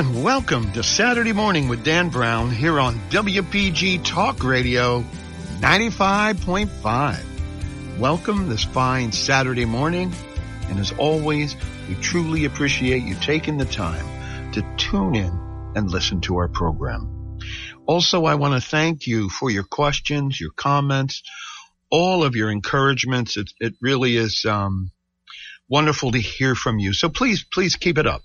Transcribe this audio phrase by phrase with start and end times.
[0.00, 5.04] And welcome to Saturday Morning with Dan Brown here on WPG Talk Radio
[5.58, 7.98] 95.5.
[7.98, 10.10] Welcome this fine Saturday morning.
[10.70, 11.54] And as always,
[11.86, 15.38] we truly appreciate you taking the time to tune in
[15.76, 17.38] and listen to our program.
[17.84, 21.22] Also, I want to thank you for your questions, your comments,
[21.90, 23.36] all of your encouragements.
[23.36, 24.92] It, it really is um,
[25.68, 26.94] wonderful to hear from you.
[26.94, 28.22] So please, please keep it up.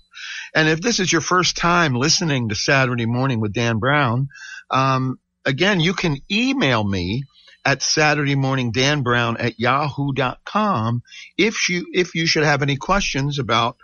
[0.56, 4.28] And if this is your first time listening to Saturday Morning with Dan Brown,
[4.70, 7.24] um, again, you can email me
[7.62, 11.02] at Saturday morning Dan Brown at yahoo.com
[11.36, 13.76] if you if you should have any questions about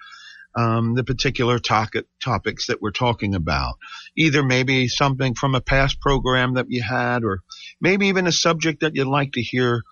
[0.54, 3.74] um, the particular topic, topics that we're talking about.
[4.16, 7.41] Either maybe something from a past program that you had, or
[7.82, 9.82] maybe even a subject that you'd like to hear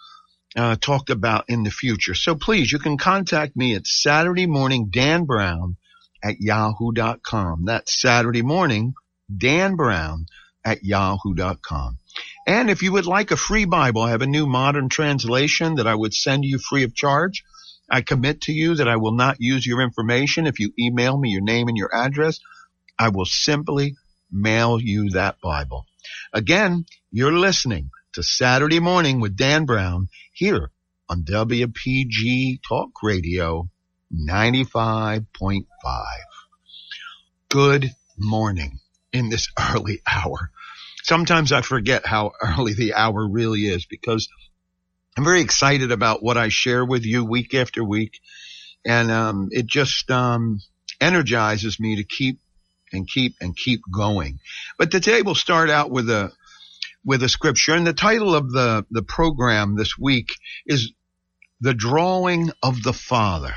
[0.57, 2.15] uh, talked about in the future.
[2.15, 5.77] So please, you can contact me at Saturday morning Dan Brown
[6.23, 7.65] at yahoo.com.
[7.65, 8.95] That's Saturday morning
[9.34, 10.27] Dan Brown
[10.65, 11.99] at yahoo.com.
[12.46, 15.87] And if you would like a free Bible, I have a new modern translation that
[15.87, 17.45] I would send you free of charge.
[17.90, 20.46] I commit to you that I will not use your information.
[20.46, 22.40] If you email me your name and your address,
[22.99, 23.96] I will simply
[24.30, 25.87] mail you that Bible.
[26.32, 30.71] Again, you're listening to Saturday Morning with Dan Brown here
[31.09, 33.68] on WPG Talk Radio
[35.85, 36.05] 95.5.
[37.49, 38.81] Good morning
[39.13, 40.51] in this early hour.
[41.03, 44.29] Sometimes I forget how early the hour really is because
[45.17, 48.21] I'm very excited about what I share with you week after week.
[48.85, 50.61] And, um, it just, um,
[51.01, 52.39] energizes me to keep
[52.93, 54.39] and keep and keep going.
[54.79, 56.33] But today we'll start out with a,
[57.05, 60.29] with a scripture and the title of the, the program this week
[60.67, 60.93] is
[61.61, 63.55] the drawing of the Father.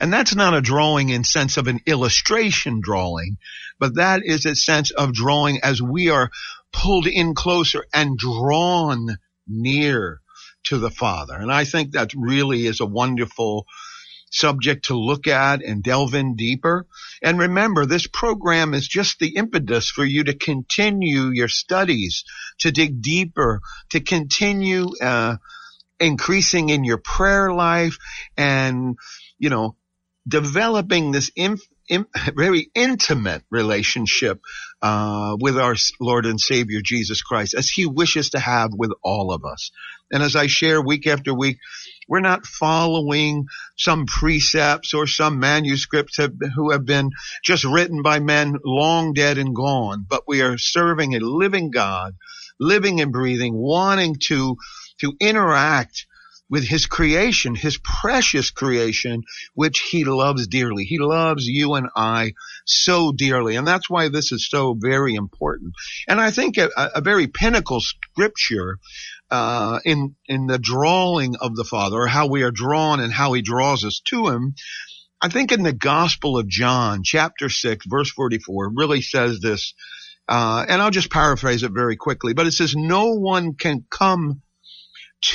[0.00, 3.36] And that's not a drawing in sense of an illustration drawing,
[3.78, 6.30] but that is a sense of drawing as we are
[6.72, 10.20] pulled in closer and drawn near
[10.64, 11.34] to the Father.
[11.34, 13.66] And I think that really is a wonderful
[14.30, 16.86] subject to look at and delve in deeper.
[17.22, 22.24] And remember, this program is just the impetus for you to continue your studies,
[22.60, 23.60] to dig deeper,
[23.90, 25.36] to continue uh,
[25.98, 27.98] increasing in your prayer life
[28.36, 28.96] and,
[29.38, 29.76] you know,
[30.30, 31.66] developing this inf-
[32.36, 34.40] very intimate relationship
[34.80, 39.32] uh, with our Lord and Savior Jesus Christ, as He wishes to have with all
[39.32, 39.70] of us.
[40.12, 41.58] And as I share week after week,
[42.08, 43.46] we're not following
[43.76, 47.10] some precepts or some manuscripts have, who have been
[47.44, 52.14] just written by men long dead and gone, but we are serving a living God,
[52.58, 54.56] living and breathing, wanting to
[55.00, 56.06] to interact
[56.50, 59.22] with his creation, his precious creation,
[59.54, 60.84] which he loves dearly.
[60.84, 62.32] He loves you and I
[62.66, 63.54] so dearly.
[63.54, 65.74] And that's why this is so very important.
[66.08, 68.78] And I think a, a very pinnacle scripture
[69.30, 73.32] uh, in in the drawing of the Father, or how we are drawn and how
[73.32, 74.54] He draws us to Him.
[75.22, 79.74] I think in the Gospel of John, chapter six, verse forty-four, really says this,
[80.28, 82.32] uh, and I'll just paraphrase it very quickly.
[82.34, 84.42] But it says, "No one can come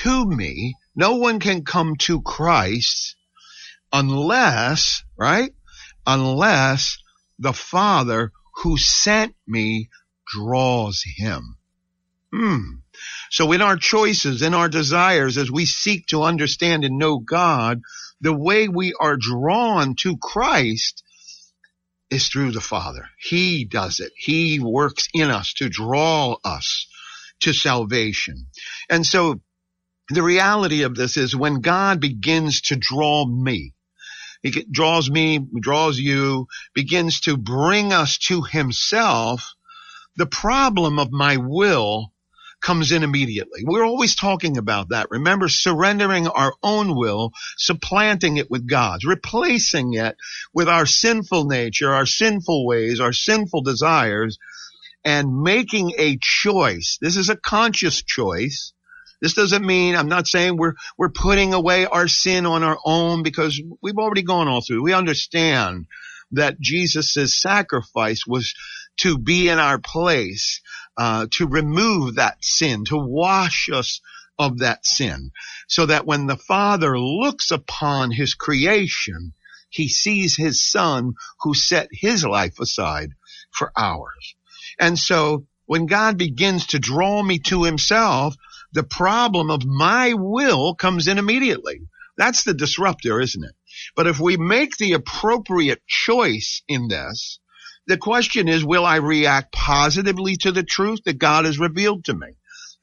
[0.03, 3.15] to me no one can come to Christ
[3.91, 5.53] unless, right?
[6.05, 6.97] Unless
[7.39, 8.31] the Father
[8.63, 9.89] who sent me
[10.27, 11.57] draws him.
[12.33, 12.61] Hmm.
[13.29, 17.81] So in our choices, in our desires, as we seek to understand and know God,
[18.21, 21.03] the way we are drawn to Christ
[22.09, 23.09] is through the Father.
[23.19, 24.11] He does it.
[24.15, 26.87] He works in us to draw us
[27.41, 28.47] to salvation.
[28.89, 29.41] And so
[30.09, 33.73] the reality of this is when God begins to draw me,
[34.43, 39.55] he draws me, draws you, begins to bring us to himself,
[40.17, 42.11] the problem of my will
[42.61, 43.63] comes in immediately.
[43.63, 45.07] We're always talking about that.
[45.09, 50.15] Remember, surrendering our own will, supplanting it with God's, replacing it
[50.53, 54.37] with our sinful nature, our sinful ways, our sinful desires,
[55.03, 56.97] and making a choice.
[57.01, 58.73] This is a conscious choice
[59.21, 63.23] this doesn't mean I'm not saying we're we're putting away our sin on our own
[63.23, 64.83] because we've already gone all through.
[64.83, 65.85] We understand
[66.31, 68.53] that Jesus' sacrifice was
[68.97, 70.61] to be in our place,
[70.97, 74.01] uh, to remove that sin, to wash us
[74.37, 75.31] of that sin,
[75.67, 79.33] so that when the Father looks upon His creation,
[79.69, 83.11] He sees His Son who set His life aside
[83.51, 84.35] for ours.
[84.79, 88.35] And so when God begins to draw me to Himself,
[88.75, 91.81] the problem of my will comes in immediately.
[92.17, 93.55] That's the disruptor, isn't it?
[93.95, 97.39] But if we make the appropriate choice in this,
[97.87, 102.13] The question is, will I react positively to the truth that God has revealed to
[102.15, 102.27] me?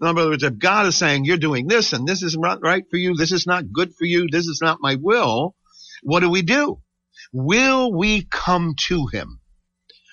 [0.00, 2.85] In other words, if God is saying you're doing this and this is not right
[2.88, 5.55] for you, this is not good for you, this is not my will,
[6.03, 6.81] what do we do?
[7.33, 9.41] Will we come to him?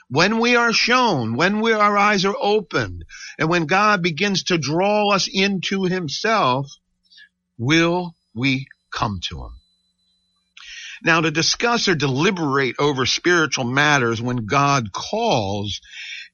[0.09, 3.05] When we are shown, when we, our eyes are opened,
[3.37, 6.67] and when God begins to draw us into himself,
[7.57, 9.51] will we come to him?
[11.03, 15.79] Now to discuss or deliberate over spiritual matters when God calls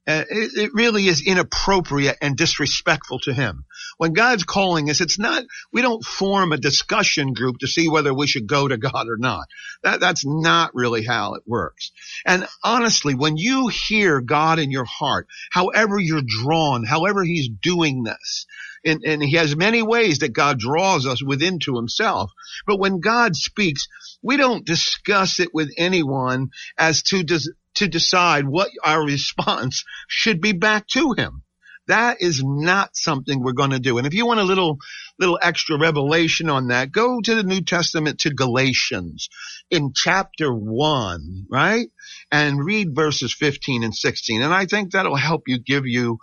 [0.07, 3.65] uh, it, it, really is inappropriate and disrespectful to him.
[3.97, 5.43] When God's calling us, it's not,
[5.73, 9.17] we don't form a discussion group to see whether we should go to God or
[9.17, 9.47] not.
[9.83, 11.91] That, that's not really how it works.
[12.25, 18.03] And honestly, when you hear God in your heart, however you're drawn, however he's doing
[18.03, 18.45] this,
[18.85, 22.31] and, and he has many ways that God draws us within to himself.
[22.67, 23.87] But when God speaks,
[24.21, 30.41] we don't discuss it with anyone as to des- to decide what our response should
[30.41, 31.43] be back to him.
[31.87, 33.97] That is not something we're going to do.
[33.97, 34.79] And if you want a little,
[35.19, 39.29] little extra revelation on that, go to the New Testament to Galatians
[39.69, 41.87] in chapter one, right?
[42.31, 44.41] And read verses 15 and 16.
[44.41, 46.17] And I think that'll help you give you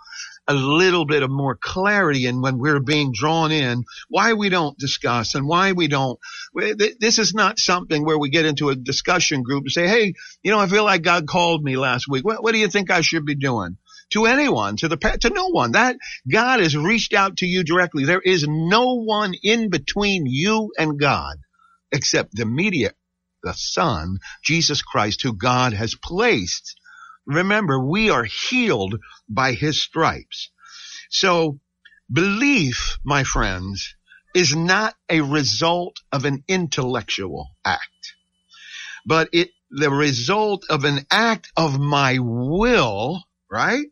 [0.47, 4.77] a little bit of more clarity in when we're being drawn in, why we don't
[4.77, 6.19] discuss and why we don't.
[6.53, 10.13] This is not something where we get into a discussion group and say, Hey,
[10.43, 12.25] you know, I feel like God called me last week.
[12.25, 13.77] What, what do you think I should be doing?
[14.11, 15.71] To anyone, to the, to no one.
[15.71, 15.95] That
[16.29, 18.05] God has reached out to you directly.
[18.05, 21.37] There is no one in between you and God
[21.91, 22.95] except the mediator,
[23.43, 26.75] the Son, Jesus Christ, who God has placed
[27.25, 28.99] Remember, we are healed
[29.29, 30.49] by his stripes.
[31.09, 31.59] So
[32.11, 33.95] belief, my friends,
[34.35, 38.15] is not a result of an intellectual act,
[39.05, 43.85] but it, the result of an act of my will, right?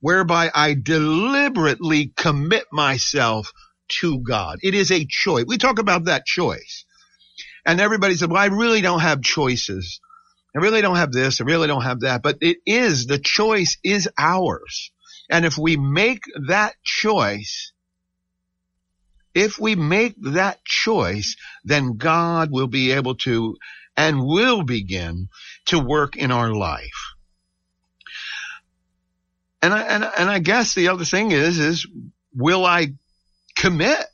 [0.00, 3.52] Whereby I deliberately commit myself
[4.00, 4.58] to God.
[4.62, 5.44] It is a choice.
[5.46, 6.84] We talk about that choice.
[7.66, 10.00] And everybody said, well, I really don't have choices.
[10.54, 11.40] I really don't have this.
[11.40, 12.22] I really don't have that.
[12.22, 14.92] But it is, the choice is ours.
[15.28, 17.72] And if we make that choice,
[19.34, 23.56] if we make that choice, then God will be able to
[23.96, 25.28] and will begin
[25.66, 27.14] to work in our life.
[29.62, 31.86] And I, and, and I guess the other thing is, is
[32.34, 32.88] will I
[33.56, 34.04] commit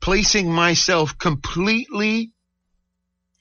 [0.00, 2.32] placing myself completely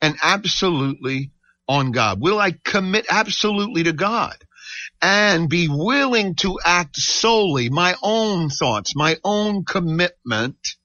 [0.01, 1.31] and absolutely
[1.67, 2.19] on God?
[2.21, 4.35] Will I commit absolutely to God
[5.01, 10.75] and be willing to act solely my own thoughts, my own commitment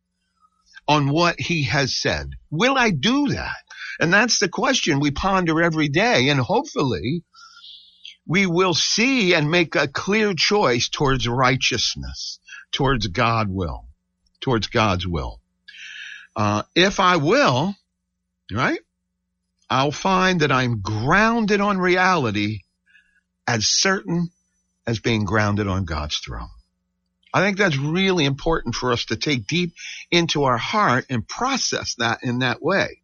[0.87, 2.31] on what he has said?
[2.51, 3.57] Will I do that?
[4.01, 6.29] And that's the question we ponder every day.
[6.29, 7.25] And hopefully
[8.27, 12.39] we will see and make a clear choice towards righteousness,
[12.73, 13.87] towards God will,
[14.41, 15.41] towards God's will.
[16.35, 17.75] Uh, if I will,
[18.51, 18.81] right?
[19.73, 22.59] I'll find that I'm grounded on reality
[23.47, 24.29] as certain
[24.87, 26.51] as being grounded on God's throne.
[27.33, 29.73] I think that's really important for us to take deep
[30.11, 33.01] into our heart and process that in that way.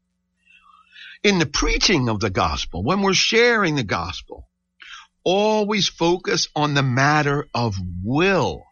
[1.25, 4.47] In the preaching of the gospel, when we're sharing the gospel,
[5.25, 8.63] always focus on the matter of will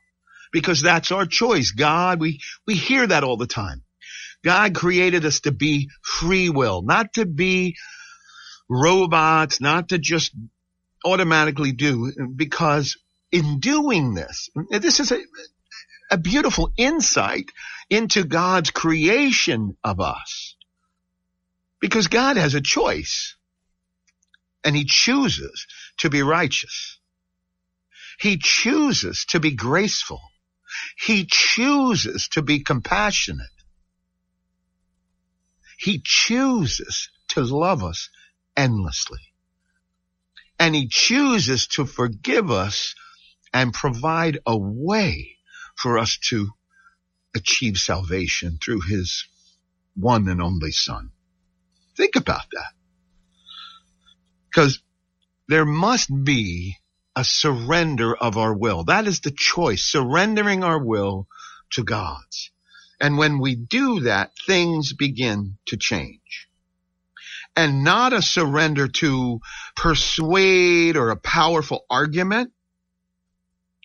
[0.53, 1.71] because that's our choice.
[1.71, 3.86] God, we, we hear that all the time.
[4.47, 7.75] God created us to be free will, not to be
[8.71, 10.33] robots, not to just
[11.05, 12.97] automatically do, because
[13.33, 15.19] in doing this, this is a,
[16.12, 17.47] a beautiful insight
[17.91, 20.55] into God's creation of us.
[21.81, 23.35] Because God has a choice
[24.62, 25.67] and he chooses
[25.99, 27.00] to be righteous.
[28.21, 30.21] He chooses to be graceful.
[31.05, 33.49] He chooses to be compassionate.
[35.76, 38.09] He chooses to love us
[38.56, 39.21] endlessly.
[40.59, 42.95] And he chooses to forgive us
[43.52, 45.37] and provide a way
[45.76, 46.50] for us to
[47.35, 49.26] achieve salvation through his
[49.95, 51.11] one and only son.
[51.97, 52.73] Think about that.
[54.49, 54.80] Because
[55.49, 56.76] there must be
[57.14, 58.85] a surrender of our will.
[58.85, 61.28] That is the choice, surrendering our will
[61.73, 62.50] to God's.
[63.00, 66.49] And when we do that, things begin to change.
[67.55, 69.41] And not a surrender to
[69.75, 72.53] persuade or a powerful argument.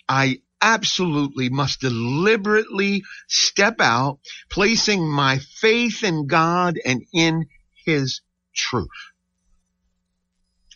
[0.07, 7.47] I absolutely must deliberately step out, placing my faith in God and in
[7.85, 8.21] His
[8.53, 8.87] truth.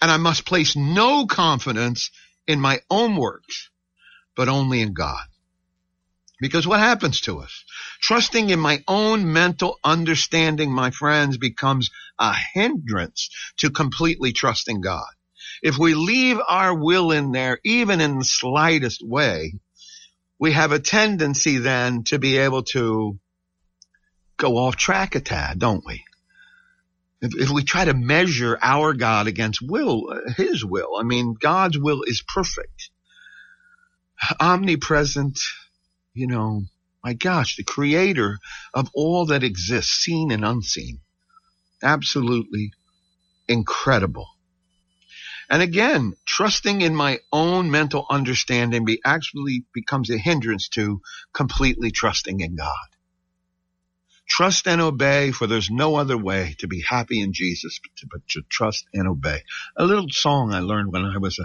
[0.01, 2.11] And I must place no confidence
[2.47, 3.69] in my own works,
[4.35, 5.25] but only in God.
[6.39, 7.63] Because what happens to us?
[8.01, 11.89] Trusting in my own mental understanding, my friends, becomes
[12.19, 15.07] a hindrance to completely trusting God.
[15.63, 19.53] If we leave our will in there, even in the slightest way,
[20.37, 23.17] we have a tendency then to be able to
[24.37, 26.03] go off track a tad, don't we?
[27.21, 31.79] If, if we try to measure our God against will, His will, I mean, God's
[31.79, 32.89] will is perfect,
[34.39, 35.39] omnipresent,
[36.15, 36.63] you know,
[37.03, 38.39] my gosh, the creator
[38.73, 41.01] of all that exists, seen and unseen.
[41.83, 42.71] Absolutely
[43.47, 44.27] incredible.
[45.49, 51.01] And again, trusting in my own mental understanding be actually becomes a hindrance to
[51.33, 52.87] completely trusting in God.
[54.27, 58.07] Trust and obey, for there's no other way to be happy in Jesus but to,
[58.11, 59.43] but to trust and obey.
[59.77, 61.39] A little song I learned when I was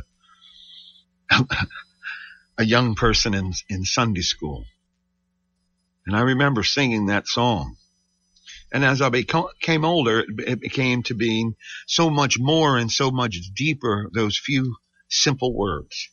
[1.30, 1.44] a,
[2.59, 4.64] a young person in, in Sunday school.
[6.07, 7.76] And I remember singing that song.
[8.73, 13.37] And as I became older, it became to being so much more and so much
[13.54, 14.76] deeper, those few
[15.09, 16.09] simple words.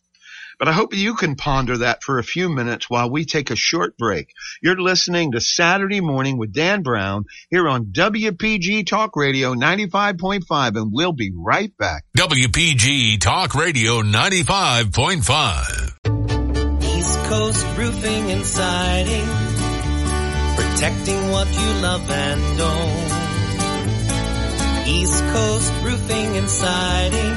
[0.60, 3.56] But I hope you can ponder that for a few minutes while we take a
[3.56, 4.34] short break.
[4.62, 10.92] You're listening to Saturday Morning with Dan Brown here on WPG Talk Radio 95.5 and
[10.92, 12.06] we'll be right back.
[12.18, 15.87] WPG Talk Radio 95.5.
[17.38, 19.28] Coast Roofing and Siding.
[20.56, 23.04] Protecting what you love and own.
[24.88, 27.36] East Coast Roofing and Siding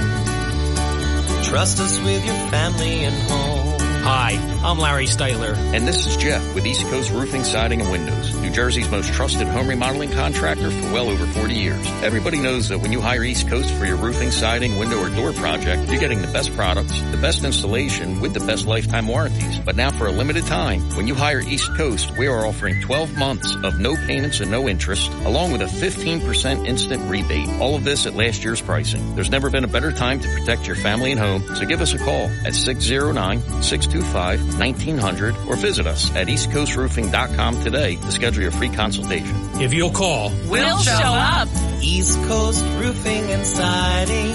[1.44, 3.59] Trust us with your family and home.
[4.02, 4.32] Hi,
[4.64, 5.54] I'm Larry Styler.
[5.74, 9.46] And this is Jeff with East Coast Roofing, Siding, and Windows, New Jersey's most trusted
[9.46, 11.86] home remodeling contractor for well over 40 years.
[12.02, 15.34] Everybody knows that when you hire East Coast for your roofing, siding, window, or door
[15.34, 19.58] project, you're getting the best products, the best installation, with the best lifetime warranties.
[19.58, 23.18] But now for a limited time, when you hire East Coast, we are offering 12
[23.18, 27.50] months of no payments and no interest, along with a 15% instant rebate.
[27.60, 29.14] All of this at last year's pricing.
[29.14, 31.92] There's never been a better time to protect your family and home, so give us
[31.92, 38.52] a call at 609 625 1900 or visit us at eastcoastroofing.com today to schedule your
[38.52, 39.36] free consultation.
[39.60, 41.48] If you'll call, we'll show up.
[41.82, 44.34] East Coast Roofing and Siding.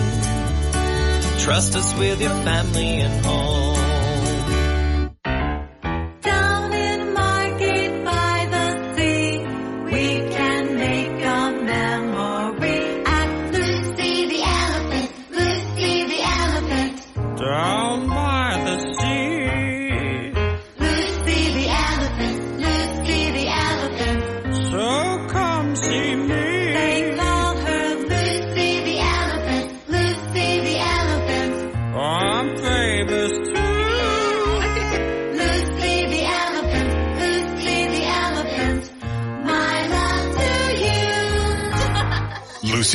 [1.40, 3.75] Trust us with your family and home.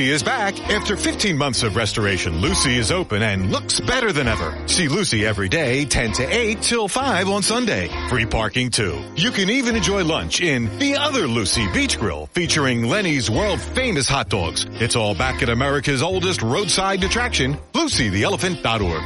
[0.01, 0.59] Lucy is back.
[0.71, 4.57] After 15 months of restoration, Lucy is open and looks better than ever.
[4.67, 7.91] See Lucy every day, 10 to 8 till 5 on Sunday.
[8.09, 8.99] Free parking too.
[9.15, 14.09] You can even enjoy lunch in the other Lucy Beach Grill featuring Lenny's world famous
[14.09, 14.65] hot dogs.
[14.71, 19.03] It's all back at America's oldest roadside attraction, LucyTheElephant.org.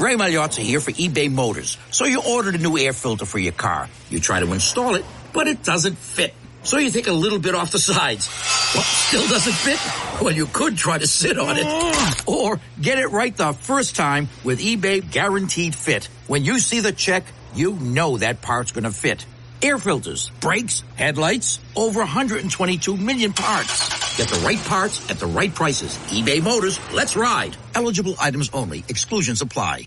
[0.00, 1.78] Ray Magliozzi here for eBay Motors.
[1.92, 3.88] So you ordered a new air filter for your car.
[4.10, 6.34] You try to install it, but it doesn't fit.
[6.64, 8.28] So you take a little bit off the sides.
[8.74, 10.22] Well, still doesn't fit?
[10.22, 11.64] Well, you could try to sit on it.
[11.66, 12.24] Oh.
[12.26, 16.08] Or get it right the first time with eBay Guaranteed Fit.
[16.28, 19.26] When you see the check, you know that part's gonna fit.
[19.60, 24.16] Air filters, brakes, headlights, over 122 million parts.
[24.16, 25.96] Get the right parts at the right prices.
[26.10, 27.56] eBay Motors, let's ride.
[27.74, 28.84] Eligible items only.
[28.88, 29.86] Exclusions apply.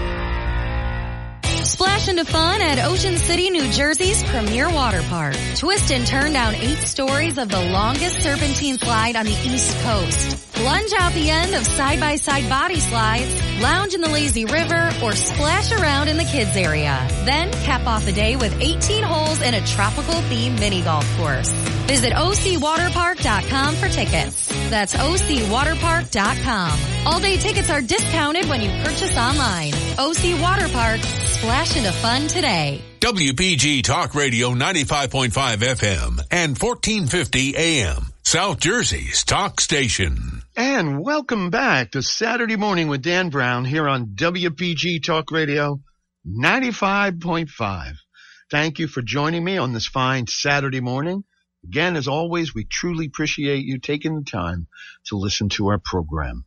[1.81, 1.90] bless.
[2.07, 5.35] Into fun at Ocean City, New Jersey's premier water park.
[5.55, 10.53] Twist and turn down eight stories of the longest serpentine slide on the East Coast.
[10.53, 15.13] Plunge out out the end of side-by-side body slides, lounge in the lazy river, or
[15.13, 17.07] splash around in the kids area.
[17.25, 21.51] Then cap off the day with 18 holes in a tropical themed mini golf course.
[21.87, 24.47] Visit ocwaterpark.com for tickets.
[24.69, 26.79] That's ocwaterpark.com.
[27.05, 29.73] All day tickets are discounted when you purchase online.
[29.97, 30.99] OC Water Park.
[31.01, 32.81] Splash into fun today.
[32.99, 38.05] WPG Talk Radio 95.5 FM and 1450 AM.
[38.23, 40.41] South Jersey's talk station.
[40.55, 45.81] And welcome back to Saturday morning with Dan Brown here on WPG Talk Radio
[46.27, 47.95] 95.5.
[48.49, 51.23] Thank you for joining me on this fine Saturday morning.
[51.63, 54.67] Again, as always, we truly appreciate you taking the time
[55.05, 56.45] to listen to our program.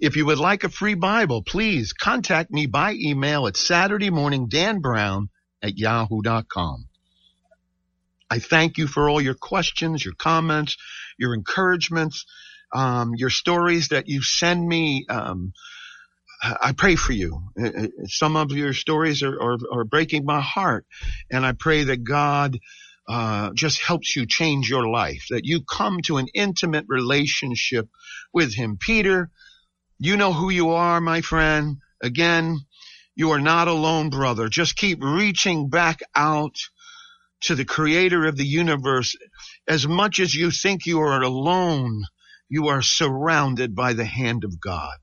[0.00, 5.28] If you would like a free Bible, please contact me by email at SaturdayMorningDanBrown
[5.62, 6.88] at yahoo.com.
[8.30, 10.76] I thank you for all your questions, your comments,
[11.18, 12.26] your encouragements,
[12.72, 15.06] um, your stories that you send me.
[15.08, 15.52] Um,
[16.42, 17.42] I pray for you.
[17.58, 20.84] Uh, uh, some of your stories are, are, are breaking my heart,
[21.30, 22.58] and I pray that God
[23.08, 27.88] uh, just helps you change your life, that you come to an intimate relationship
[28.32, 28.76] with Him.
[28.78, 29.30] Peter,
[30.04, 31.78] you know who you are, my friend.
[32.02, 32.58] Again,
[33.16, 34.48] you are not alone, brother.
[34.48, 36.56] Just keep reaching back out
[37.42, 39.16] to the creator of the universe.
[39.66, 42.02] As much as you think you are alone,
[42.50, 44.94] you are surrounded by the hand of God.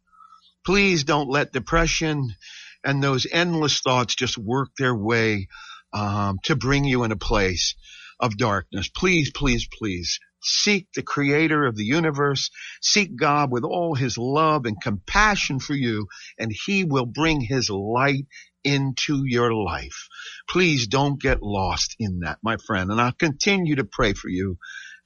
[0.64, 2.36] Please don't let depression
[2.84, 5.48] and those endless thoughts just work their way
[5.94, 7.74] um, to bring you in a place
[8.20, 8.88] of darkness.
[8.88, 12.50] Please, please, please seek the creator of the universe.
[12.82, 16.08] Seek God with all his love and compassion for you,
[16.38, 18.26] and he will bring his light
[18.64, 20.08] into your life.
[20.50, 22.92] Please don't get lost in that, my friend.
[22.92, 24.58] And I'll continue to pray for you.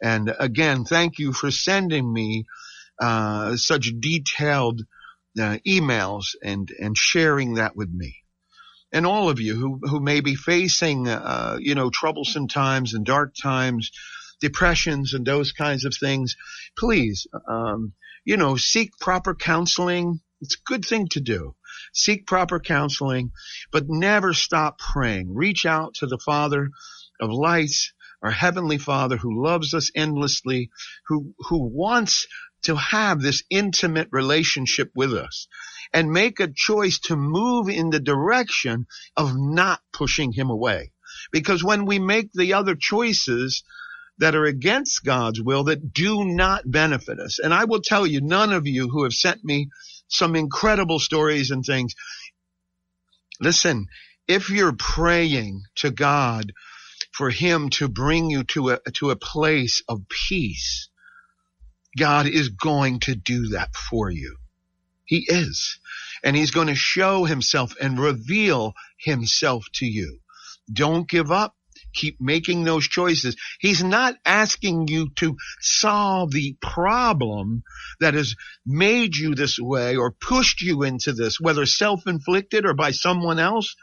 [0.02, 2.46] And again, thank you for sending me
[3.00, 4.82] uh, such detailed
[5.40, 8.16] uh, emails and and sharing that with me.
[8.92, 13.06] And all of you who who may be facing uh, you know troublesome times and
[13.06, 13.92] dark times,
[14.48, 16.36] depressions and those kinds of things,
[16.78, 20.20] please um, you know seek proper counseling.
[20.42, 21.56] It's a good thing to do.
[21.94, 23.32] Seek proper counseling,
[23.72, 25.34] but never stop praying.
[25.34, 26.70] Reach out to the Father
[27.20, 30.70] of lights, our Heavenly Father who loves us endlessly,
[31.08, 32.28] who, who wants
[32.64, 35.48] to have this intimate relationship with us
[35.94, 40.92] and make a choice to move in the direction of not pushing him away.
[41.32, 43.64] Because when we make the other choices
[44.18, 48.22] that are against God's will that do not benefit us, and I will tell you,
[48.22, 49.70] none of you who have sent me
[50.08, 51.96] some incredible stories and things,
[53.42, 53.88] listen,
[54.28, 56.54] if you're praying to God
[57.12, 60.90] for him to bring you to a, to a place of peace,
[61.98, 64.38] God is going to do that for you.
[65.06, 65.80] He is.
[66.24, 70.20] And he's going to show himself and reveal himself to you.
[70.72, 71.56] Don't give up.
[71.96, 73.36] Keep making those choices.
[73.60, 77.64] He's not asking you to solve the problem
[78.00, 82.92] that has made you this way or pushed you into this, whether self-inflicted or by
[82.92, 83.76] someone else.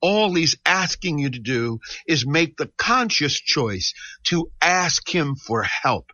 [0.00, 5.62] All he's asking you to do is make the conscious choice to ask him for
[5.62, 6.10] help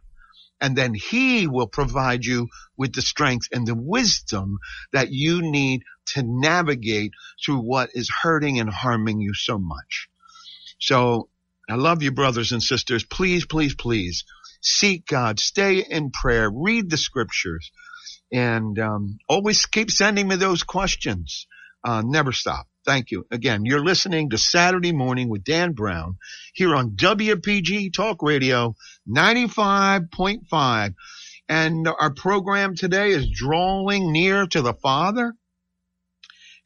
[0.61, 4.59] and then he will provide you with the strength and the wisdom
[4.93, 7.13] that you need to navigate
[7.45, 10.09] through what is hurting and harming you so much.
[10.79, 11.29] So
[11.69, 13.05] I love you, brothers and sisters.
[13.05, 14.25] Please, please, please
[14.61, 17.71] seek God, stay in prayer, read the scriptures,
[18.33, 21.47] and um, always keep sending me those questions.
[21.85, 22.67] Uh, never stop.
[22.85, 23.27] Thank you.
[23.31, 26.17] Again, you're listening to Saturday Morning with Dan Brown
[26.55, 28.75] here on WPG Talk Radio
[29.09, 30.95] 95.5.
[31.51, 35.35] And our program today is drawing near to the Father.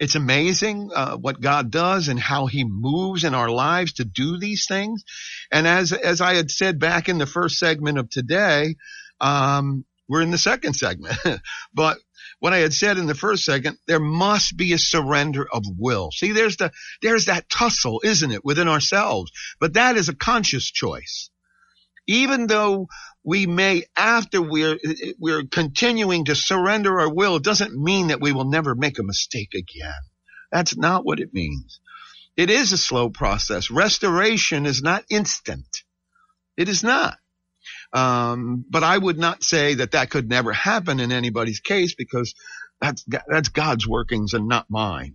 [0.03, 4.37] It's amazing uh, what God does and how He moves in our lives to do
[4.37, 5.05] these things.
[5.53, 8.75] And as as I had said back in the first segment of today,
[9.21, 11.17] um, we're in the second segment,
[11.73, 11.99] but
[12.41, 16.11] what I had said in the first segment, there must be a surrender of will.
[16.11, 19.31] See, there's the, there's that tussle, isn't it, within ourselves?
[19.61, 21.31] But that is a conscious choice.
[22.09, 22.89] Even though
[23.25, 24.79] we may, after we're,
[25.19, 29.55] we're continuing to surrender our will, doesn't mean that we will never make a mistake
[29.55, 29.93] again.
[30.51, 31.81] That's not what it means.
[32.37, 33.71] It is a slow process.
[33.71, 35.83] Restoration is not instant.
[36.57, 37.17] It is not.
[37.93, 42.35] Um, but I would not say that that could never happen in anybody's case because
[42.81, 45.15] that's, that's God's workings and not mine.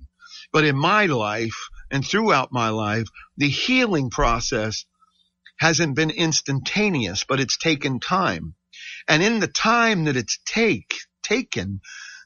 [0.53, 4.85] But in my life and throughout my life, the healing process
[5.57, 8.55] hasn't been instantaneous, but it's taken time.
[9.07, 10.93] And in the time that it's take,
[11.23, 11.81] taken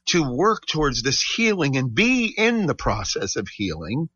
[0.08, 4.10] to work towards this healing and be in the process of healing,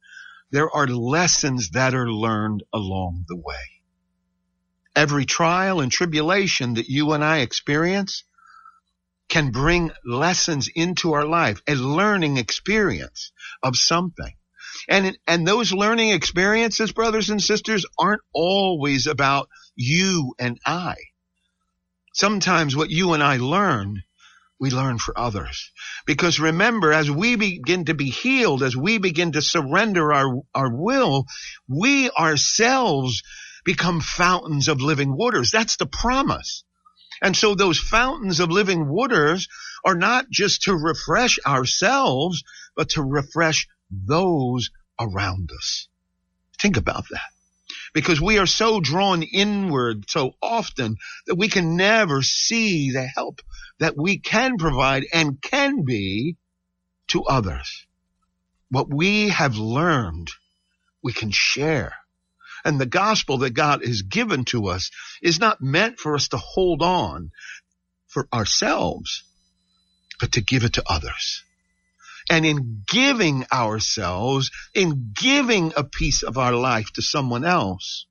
[0.51, 3.81] there are lessons that are learned along the way.
[4.95, 8.23] Every trial and tribulation that you and I experience
[9.27, 14.34] can bring lessons into our life, a learning experience of something.
[14.87, 20.95] And, and those learning experiences, brothers and sisters, aren't always about you and I.
[22.13, 24.03] Sometimes what you and I learn,
[24.59, 25.71] we learn for others.
[26.05, 30.73] Because remember, as we begin to be healed, as we begin to surrender our, our
[30.73, 31.25] will,
[31.67, 33.21] we ourselves
[33.65, 35.51] become fountains of living waters.
[35.51, 36.63] That's the promise.
[37.21, 39.47] And so those fountains of living waters
[39.83, 42.43] are not just to refresh ourselves,
[42.75, 43.67] but to refresh
[44.05, 45.87] those around us.
[46.59, 47.29] Think about that.
[47.93, 53.41] Because we are so drawn inward so often that we can never see the help
[53.79, 56.37] that we can provide and can be
[57.07, 57.85] to others.
[58.69, 60.31] What we have learned,
[61.01, 61.93] we can share.
[62.65, 64.89] And the gospel that God has given to us
[65.21, 67.31] is not meant for us to hold on
[68.07, 69.23] for ourselves,
[70.19, 71.44] but to give it to others.
[72.29, 78.07] And in giving ourselves, in giving a piece of our life to someone else,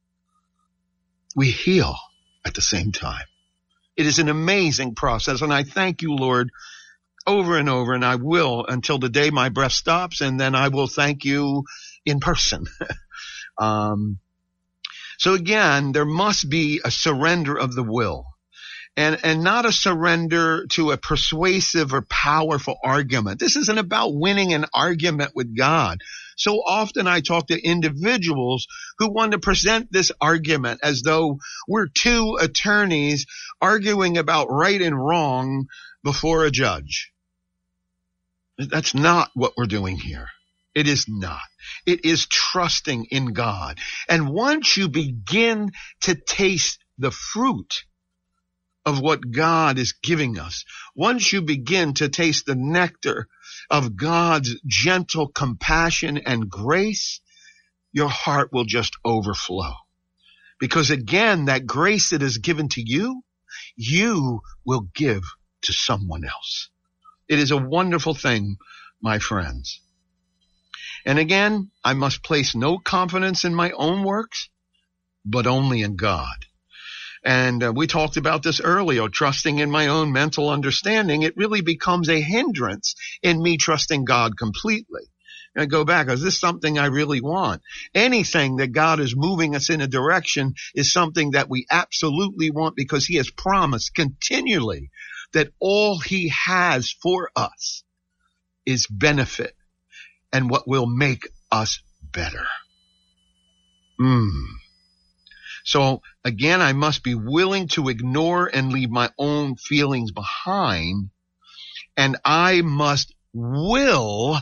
[1.35, 1.97] we heal
[2.47, 3.27] at the same time.
[3.97, 5.43] It is an amazing process.
[5.43, 6.51] And I thank you, Lord,
[7.27, 7.93] over and over.
[7.93, 10.21] And I will until the day my breath stops.
[10.21, 11.65] And then I will thank you
[12.05, 12.67] in person.
[13.59, 14.19] um,
[15.19, 18.27] so again, there must be a surrender of the will.
[18.97, 23.41] And, and not a surrender to a persuasive or powerful argument.
[23.41, 25.99] This isn't about winning an argument with God.
[26.37, 28.67] So often I talk to individuals
[28.99, 33.27] who want to present this argument as though we're two attorneys
[33.61, 35.67] arguing about right and wrong
[36.05, 37.13] before a judge.
[38.59, 40.29] That's not what we're doing here.
[40.75, 41.41] It is not.
[41.87, 43.79] It is trusting in God.
[44.09, 45.71] And once you begin
[46.03, 47.85] to taste the fruit
[48.87, 53.29] of what God is giving us, once you begin to taste the nectar
[53.71, 57.21] of God's gentle compassion and grace,
[57.93, 59.73] your heart will just overflow.
[60.61, 63.23] Because again, that grace that is given to you,
[63.77, 65.23] you will give
[65.63, 66.69] to someone else.
[67.29, 68.57] It is a wonderful thing,
[69.01, 69.81] my friends.
[71.07, 74.49] And again, I must place no confidence in my own works,
[75.25, 76.47] but only in God.
[77.25, 81.23] And uh, we talked about this earlier, trusting in my own mental understanding.
[81.23, 85.03] It really becomes a hindrance in me trusting God completely.
[85.55, 87.63] And I go back, is this something I really want?
[87.95, 92.77] Anything that God is moving us in a direction is something that we absolutely want
[92.77, 94.91] because he has promised continually
[95.33, 97.85] that all he has for us
[98.67, 99.55] is benefit
[100.33, 102.47] and what will make us better.
[103.99, 104.29] Hmm.
[105.65, 111.09] So again, I must be willing to ignore and leave my own feelings behind.
[111.97, 114.39] And I must will,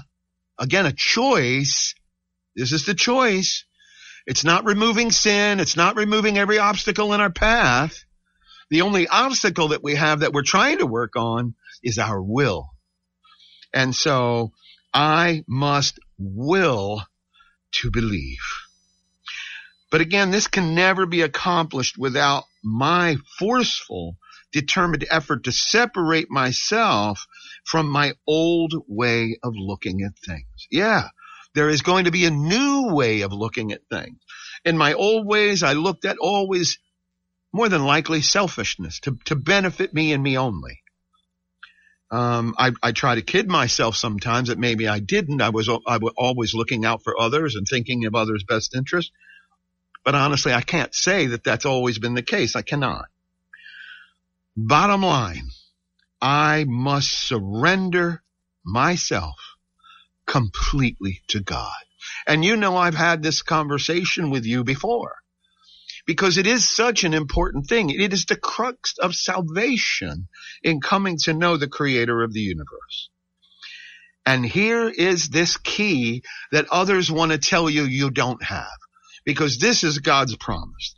[0.58, 1.94] again, a choice.
[2.56, 3.64] This is the choice.
[4.26, 5.60] It's not removing sin.
[5.60, 8.04] It's not removing every obstacle in our path.
[8.70, 12.70] The only obstacle that we have that we're trying to work on is our will.
[13.72, 14.52] And so
[14.92, 17.02] I must will
[17.72, 18.38] to believe.
[19.92, 24.16] But again, this can never be accomplished without my forceful,
[24.50, 27.26] determined effort to separate myself
[27.66, 30.66] from my old way of looking at things.
[30.70, 31.08] Yeah,
[31.54, 34.16] there is going to be a new way of looking at things.
[34.64, 36.78] In my old ways, I looked at always
[37.52, 40.80] more than likely selfishness to, to benefit me and me only.
[42.10, 45.42] Um, I, I try to kid myself sometimes that maybe I didn't.
[45.42, 49.12] I was, I was always looking out for others and thinking of others' best interest.
[50.04, 52.56] But honestly, I can't say that that's always been the case.
[52.56, 53.06] I cannot.
[54.56, 55.48] Bottom line,
[56.20, 58.22] I must surrender
[58.64, 59.36] myself
[60.26, 61.72] completely to God.
[62.26, 65.16] And you know, I've had this conversation with you before
[66.04, 67.90] because it is such an important thing.
[67.90, 70.28] It is the crux of salvation
[70.62, 73.08] in coming to know the creator of the universe.
[74.26, 78.68] And here is this key that others want to tell you you don't have
[79.24, 80.94] because this is God's promise.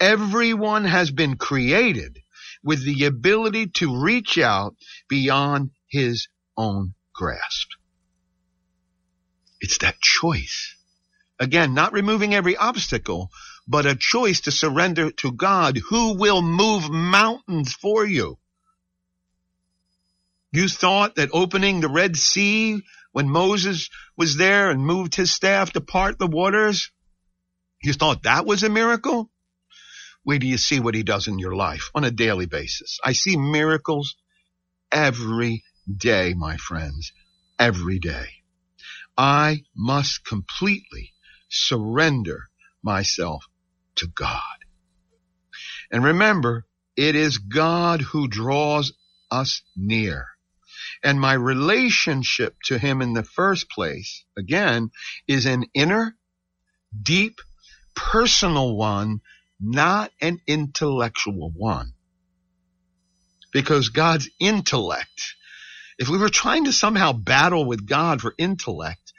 [0.00, 2.18] Everyone has been created
[2.62, 4.74] with the ability to reach out
[5.08, 7.68] beyond his own grasp.
[9.60, 10.76] It's that choice.
[11.38, 13.30] Again, not removing every obstacle,
[13.68, 18.38] but a choice to surrender to God who will move mountains for you.
[20.52, 25.72] You thought that opening the Red Sea when Moses was there and moved his staff
[25.72, 26.90] to part the waters,
[27.82, 29.30] you thought that was a miracle?
[30.24, 32.98] Wait do you see what he does in your life on a daily basis.
[33.04, 34.16] I see miracles
[34.90, 35.62] every
[35.94, 37.12] day, my friends,
[37.58, 38.26] every day.
[39.16, 41.12] I must completely
[41.48, 42.48] surrender
[42.82, 43.44] myself
[43.96, 44.42] to God.
[45.90, 48.92] And remember, it is God who draws
[49.30, 50.26] us near.
[51.02, 54.90] And my relationship to him in the first place, again,
[55.28, 56.16] is an inner,
[57.00, 57.40] deep,
[57.96, 59.20] personal one,
[59.60, 61.92] not an intellectual one.
[63.52, 65.34] Because God's intellect,
[65.98, 69.12] if we were trying to somehow battle with God for intellect,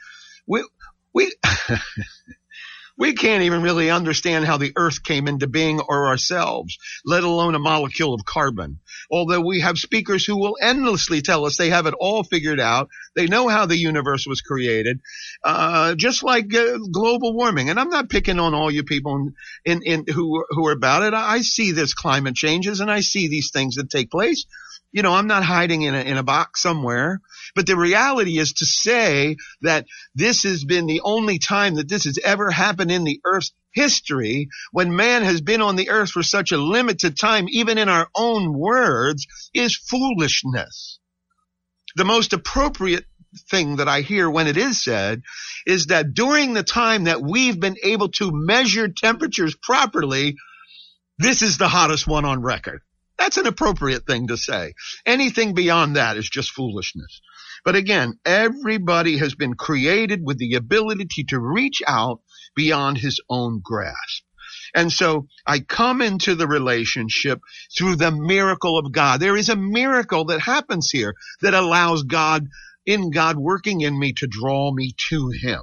[0.46, 0.64] we,
[1.12, 1.34] we,
[2.98, 7.54] We can't even really understand how the earth came into being or ourselves, let alone
[7.54, 8.80] a molecule of carbon.
[9.08, 12.88] Although we have speakers who will endlessly tell us they have it all figured out.
[13.14, 14.98] They know how the universe was created,
[15.44, 17.70] uh, just like uh, global warming.
[17.70, 19.32] And I'm not picking on all you people
[19.64, 21.14] in, in, in who, who are about it.
[21.14, 24.44] I see this climate changes and I see these things that take place.
[24.90, 27.20] You know, I'm not hiding in a, in a box somewhere.
[27.54, 32.04] But the reality is to say that this has been the only time that this
[32.04, 36.22] has ever happened in the earth's history when man has been on the earth for
[36.22, 40.98] such a limited time, even in our own words, is foolishness.
[41.96, 43.04] The most appropriate
[43.50, 45.22] thing that I hear when it is said
[45.66, 50.36] is that during the time that we've been able to measure temperatures properly,
[51.18, 52.82] this is the hottest one on record.
[53.18, 54.74] That's an appropriate thing to say.
[55.04, 57.20] Anything beyond that is just foolishness.
[57.64, 62.20] But again, everybody has been created with the ability to reach out
[62.58, 64.24] beyond his own grasp.
[64.74, 67.40] And so I come into the relationship
[67.76, 69.20] through the miracle of God.
[69.20, 72.48] There is a miracle that happens here that allows God,
[72.84, 75.60] in God working in me to draw me to him.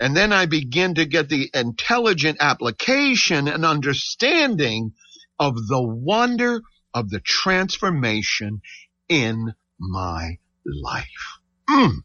[0.00, 4.92] And then I begin to get the intelligent application and understanding
[5.38, 6.62] of the wonder
[6.94, 8.62] of the transformation
[9.10, 11.38] in my life.
[11.68, 12.04] Mm.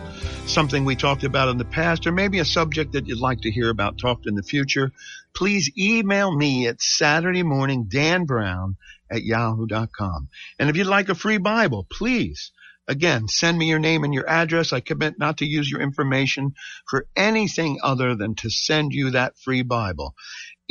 [0.47, 3.51] something we talked about in the past or maybe a subject that you'd like to
[3.51, 4.93] hear about talked in the future,
[5.35, 8.77] please email me at Saturday morning Dan Brown
[9.11, 10.29] at yahoo.com.
[10.57, 12.53] And if you'd like a free Bible, please
[12.87, 14.71] Again, send me your name and your address.
[14.71, 16.53] I commit not to use your information
[16.89, 20.15] for anything other than to send you that free Bible.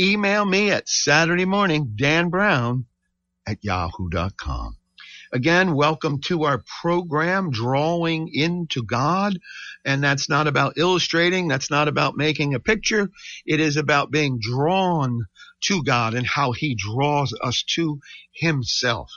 [0.00, 2.86] Email me at Saturday morning, Dan Brown
[3.46, 4.76] at yahoo.com.
[5.34, 9.38] Again, welcome to our program, Drawing into God.
[9.82, 11.48] And that's not about illustrating.
[11.48, 13.08] That's not about making a picture.
[13.46, 15.24] It is about being drawn
[15.62, 17.98] to God and how he draws us to
[18.34, 19.10] himself.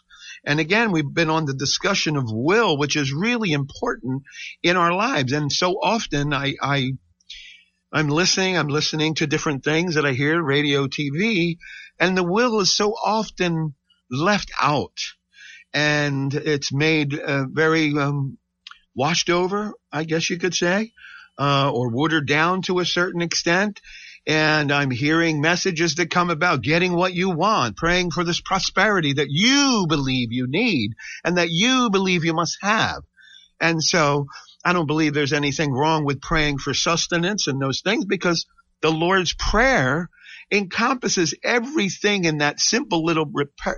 [0.46, 4.24] And again, we've been on the discussion of will, which is really important
[4.64, 5.34] in our lives.
[5.34, 6.94] And so often I, I,
[7.92, 11.58] I'm listening, I'm listening to different things that I hear, radio, TV,
[12.00, 13.74] and the will is so often
[14.10, 14.98] left out
[15.74, 18.38] and it's made uh, very um,
[18.96, 20.92] washed over, I guess you could say,
[21.38, 23.82] uh, or watered down to a certain extent
[24.28, 29.14] and I'm hearing messages that come about getting what you want, praying for this prosperity
[29.14, 33.04] that you believe you need and that you believe you must have.
[33.62, 34.26] And so
[34.64, 38.48] I don't believe there's anything wrong with praying for sustenance and those things because
[38.82, 40.10] the Lord's Prayer
[40.52, 43.30] encompasses everything in that simple little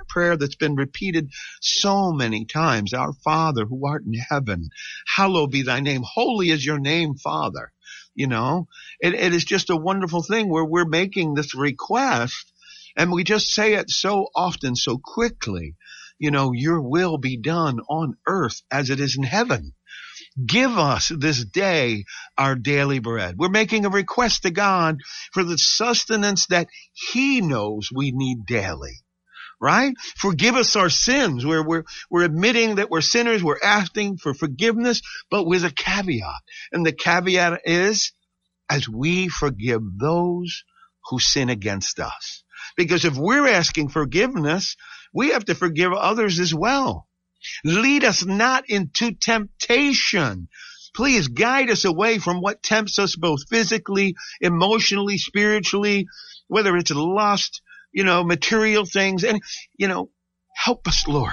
[0.10, 2.94] prayer that's been repeated so many times.
[2.94, 4.70] Our Father who art in heaven,
[5.16, 6.04] hallowed be thy name.
[6.04, 7.72] Holy is your name, Father.
[8.16, 8.68] You know,
[9.00, 12.52] it, it is just a wonderful thing where we're making this request
[12.98, 15.76] and we just say it so often, so quickly.
[16.18, 19.74] You know, your will be done on earth as it is in heaven.
[20.46, 22.06] Give us this day
[22.38, 23.36] our daily bread.
[23.38, 25.00] We're making a request to God
[25.34, 28.94] for the sustenance that He knows we need daily.
[29.60, 29.96] Right?
[30.18, 31.44] Forgive us our sins.
[31.44, 33.44] We're, we're, we're admitting that we're sinners.
[33.44, 36.42] We're asking for forgiveness, but with a caveat.
[36.72, 38.12] And the caveat is
[38.70, 40.64] as we forgive those
[41.10, 42.44] who sin against us.
[42.76, 44.76] Because if we're asking forgiveness,
[45.14, 47.07] we have to forgive others as well.
[47.64, 50.48] Lead us not into temptation.
[50.96, 56.08] Please guide us away from what tempts us both physically, emotionally, spiritually,
[56.48, 59.40] whether it's lust, you know, material things, and,
[59.78, 60.10] you know,
[60.56, 61.32] help us, Lord.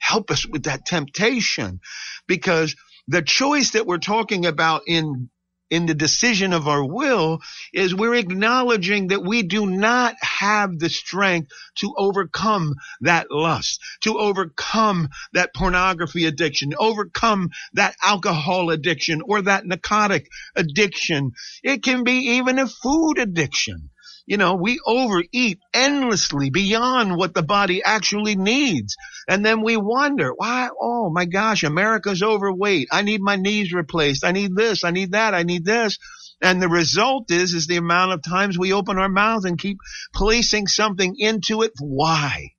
[0.00, 1.80] Help us with that temptation
[2.26, 2.74] because
[3.06, 5.30] the choice that we're talking about in
[5.72, 7.40] in the decision of our will
[7.72, 14.18] is we're acknowledging that we do not have the strength to overcome that lust, to
[14.18, 21.32] overcome that pornography addiction, overcome that alcohol addiction or that narcotic addiction.
[21.62, 23.88] It can be even a food addiction.
[24.26, 28.96] You know, we overeat endlessly beyond what the body actually needs.
[29.28, 30.68] And then we wonder, why?
[30.80, 32.88] Oh my gosh, America's overweight.
[32.92, 34.24] I need my knees replaced.
[34.24, 34.84] I need this.
[34.84, 35.34] I need that.
[35.34, 35.98] I need this.
[36.40, 39.78] And the result is, is the amount of times we open our mouth and keep
[40.14, 41.72] placing something into it.
[41.80, 42.52] Why?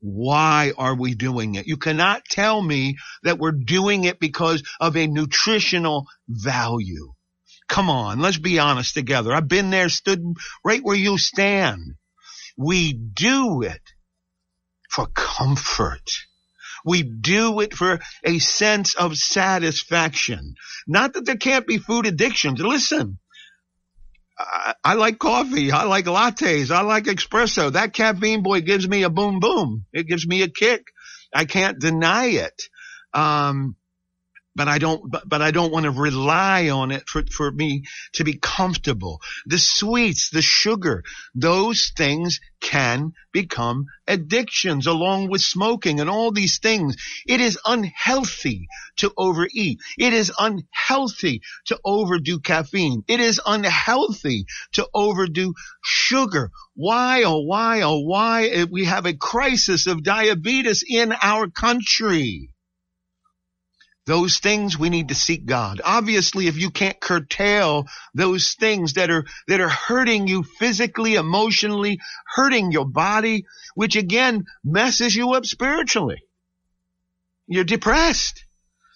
[0.00, 1.66] Why are we doing it?
[1.66, 7.12] You cannot tell me that we're doing it because of a nutritional value.
[7.72, 9.32] Come on, let's be honest together.
[9.32, 10.22] I've been there, stood
[10.62, 11.94] right where you stand.
[12.54, 13.80] We do it
[14.90, 16.06] for comfort.
[16.84, 20.56] We do it for a sense of satisfaction.
[20.86, 22.60] Not that there can't be food addictions.
[22.60, 23.18] Listen,
[24.38, 25.72] I, I, like coffee.
[25.72, 26.70] I like lattes.
[26.70, 27.72] I like espresso.
[27.72, 29.86] That caffeine boy gives me a boom boom.
[29.94, 30.88] It gives me a kick.
[31.34, 32.64] I can't deny it.
[33.14, 33.76] Um,
[34.54, 37.84] but I don't, but, but I don't want to rely on it for, for me
[38.14, 39.20] to be comfortable.
[39.46, 46.58] The sweets, the sugar, those things can become addictions along with smoking and all these
[46.58, 46.96] things.
[47.26, 49.80] It is unhealthy to overeat.
[49.98, 53.04] It is unhealthy to overdo caffeine.
[53.08, 56.50] It is unhealthy to overdo sugar.
[56.74, 62.51] Why, oh, why, oh, why eh, we have a crisis of diabetes in our country?
[64.06, 65.80] Those things we need to seek God.
[65.84, 72.00] Obviously, if you can't curtail those things that are, that are hurting you physically, emotionally,
[72.34, 76.22] hurting your body, which again messes you up spiritually.
[77.46, 78.44] You're depressed.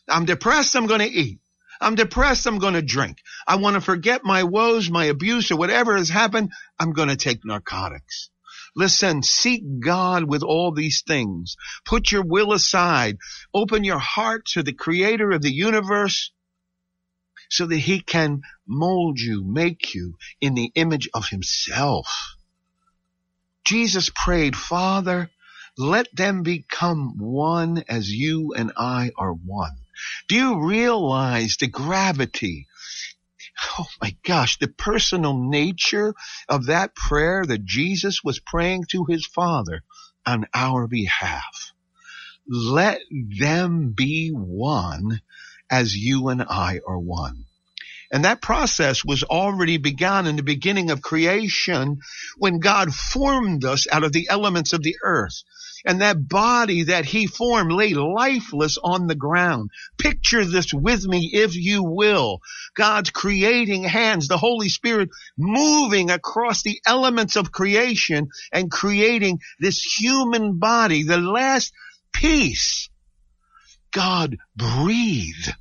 [0.08, 0.76] I'm depressed.
[0.76, 1.40] I'm going to eat.
[1.80, 2.46] I'm depressed.
[2.46, 3.18] I'm going to drink.
[3.46, 6.52] I want to forget my woes, my abuse or whatever has happened.
[6.78, 8.30] I'm going to take narcotics.
[8.76, 11.56] Listen, seek God with all these things.
[11.86, 13.16] Put your will aside.
[13.54, 16.30] Open your heart to the creator of the universe
[17.48, 22.36] so that he can mold you, make you in the image of himself.
[23.64, 25.30] Jesus prayed, Father,
[25.78, 29.76] let them become one as you and I are one.
[30.28, 32.66] Do you realize the gravity
[33.78, 36.14] oh my gosh, the personal nature
[36.48, 39.82] of that prayer that Jesus was praying to his Father
[40.26, 41.72] on our behalf.
[42.48, 45.20] let them be one
[45.70, 47.44] as you and I are one.
[48.12, 51.98] And that process was already begun in the beginning of creation
[52.36, 55.42] when God formed us out of the elements of the earth.
[55.86, 59.70] And that body that he formed lay lifeless on the ground.
[59.96, 62.40] Picture this with me, if you will.
[62.74, 69.80] God's creating hands, the Holy Spirit moving across the elements of creation and creating this
[69.80, 71.72] human body, the last
[72.12, 72.90] piece.
[73.92, 75.52] God breathed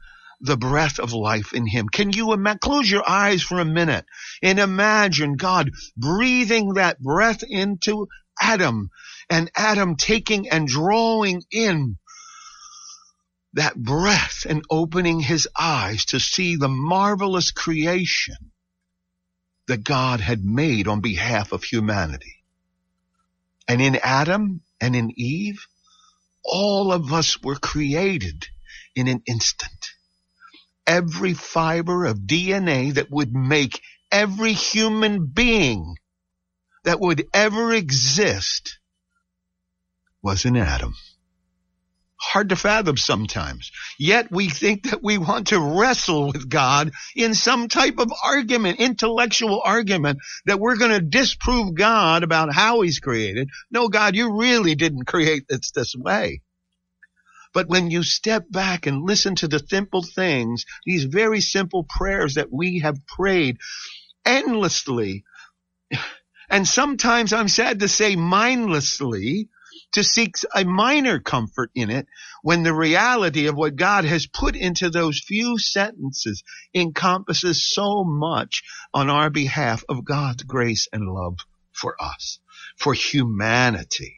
[0.41, 1.88] the breath of life in him.
[1.88, 2.59] Can you imagine?
[2.59, 4.05] Close your eyes for a minute
[4.41, 8.07] and imagine God breathing that breath into
[8.41, 8.89] Adam
[9.30, 11.97] and Adam taking and drawing in
[13.53, 18.36] that breath and opening his eyes to see the marvelous creation
[19.67, 22.43] that God had made on behalf of humanity.
[23.67, 25.65] And in Adam and in Eve,
[26.43, 28.45] all of us were created
[28.95, 29.91] in an instant.
[30.86, 35.95] Every fiber of DNA that would make every human being
[36.84, 38.78] that would ever exist
[40.26, 40.95] was in Adam.
[42.19, 43.71] Hard to fathom sometimes.
[43.99, 48.80] Yet we think that we want to wrestle with God in some type of argument,
[48.80, 50.17] intellectual argument,
[50.47, 53.49] that we're going to disprove God about how he's created.
[53.69, 56.41] No, God, you really didn't create this this way.
[57.53, 62.34] But when you step back and listen to the simple things, these very simple prayers
[62.34, 63.57] that we have prayed
[64.26, 65.23] endlessly,
[66.49, 69.49] and sometimes I'm sad to say mindlessly,
[69.96, 72.06] to seek a minor comfort in it
[72.43, 76.43] when the reality of what God has put into those few sentences
[76.74, 81.38] encompasses so much on our behalf of God's grace and love
[81.72, 82.39] for us,
[82.76, 84.18] for humanity.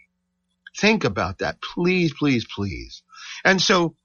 [0.75, 1.61] Think about that.
[1.61, 3.03] Please, please, please.
[3.45, 3.95] And so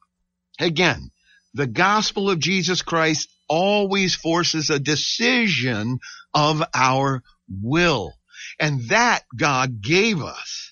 [0.59, 1.11] again,
[1.55, 6.01] the gospel of Jesus Christ always forces a decision
[6.35, 8.13] of our will.
[8.61, 10.72] And that God gave us.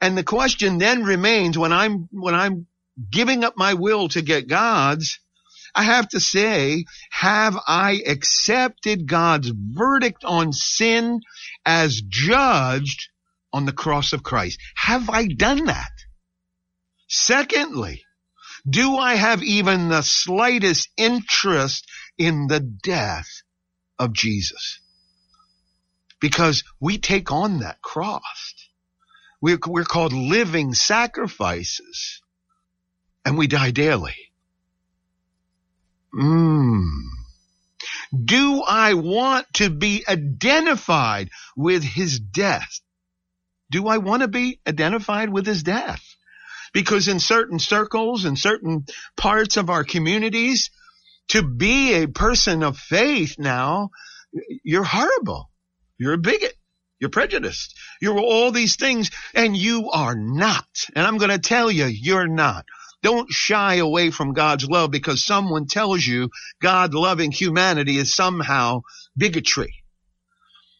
[0.00, 2.66] And the question then remains when I'm, when I'm
[3.10, 5.20] giving up my will to get God's,
[5.74, 11.20] I have to say, have I accepted God's verdict on sin
[11.66, 13.08] as judged
[13.52, 14.58] on the cross of Christ?
[14.74, 15.90] Have I done that?
[17.08, 18.04] Secondly,
[18.68, 21.86] do I have even the slightest interest
[22.18, 23.28] in the death
[23.98, 24.80] of Jesus?
[26.20, 28.54] Because we take on that cross.
[29.46, 32.20] We're, we're called living sacrifices
[33.24, 34.16] and we die daily.
[36.12, 37.02] Mmm.
[38.12, 42.80] Do I want to be identified with his death?
[43.70, 46.02] Do I want to be identified with his death?
[46.72, 48.86] Because in certain circles and certain
[49.16, 50.70] parts of our communities,
[51.28, 53.90] to be a person of faith now,
[54.64, 55.50] you're horrible.
[55.98, 56.56] You're a bigot.
[56.98, 57.76] You're prejudiced.
[58.00, 60.66] You're all these things and you are not.
[60.94, 62.64] And I'm going to tell you, you're not.
[63.02, 66.30] Don't shy away from God's love because someone tells you
[66.60, 68.80] God loving humanity is somehow
[69.16, 69.74] bigotry.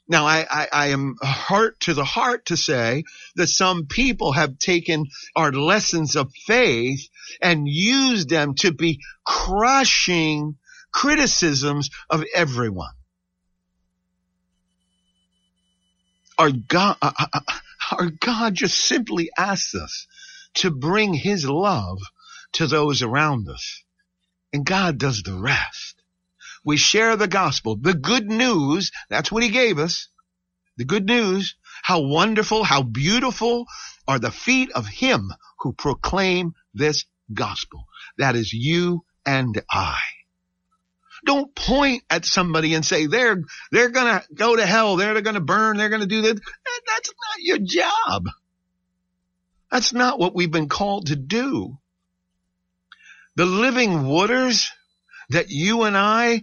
[0.08, 3.02] Now, I, I, I, am hurt to the heart to say
[3.34, 7.08] that some people have taken our lessons of faith
[7.42, 10.56] and used them to be crushing
[10.92, 12.92] criticisms of everyone.
[16.38, 17.40] Our God, uh, uh, uh,
[17.98, 20.06] our God just simply asks us
[20.54, 21.98] to bring his love
[22.52, 23.82] to those around us.
[24.52, 26.02] And God does the rest.
[26.64, 28.90] We share the gospel, the good news.
[29.08, 30.08] That's what he gave us.
[30.76, 31.56] The good news.
[31.82, 33.66] How wonderful, how beautiful
[34.08, 37.84] are the feet of him who proclaim this gospel.
[38.18, 39.98] That is you and I.
[41.24, 43.42] Don't point at somebody and say they're,
[43.72, 44.96] they're gonna go to hell.
[44.96, 45.76] They're gonna burn.
[45.76, 46.34] They're gonna do this.
[46.86, 48.28] That's not your job.
[49.70, 51.78] That's not what we've been called to do.
[53.34, 54.70] The living waters
[55.30, 56.42] that you and I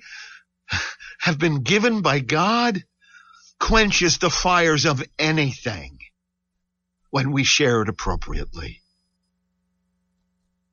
[1.20, 2.84] have been given by God
[3.60, 5.98] quenches the fires of anything
[7.10, 8.83] when we share it appropriately.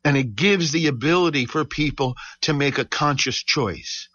[0.04, 4.08] And it gives the ability for people to make a conscious choice.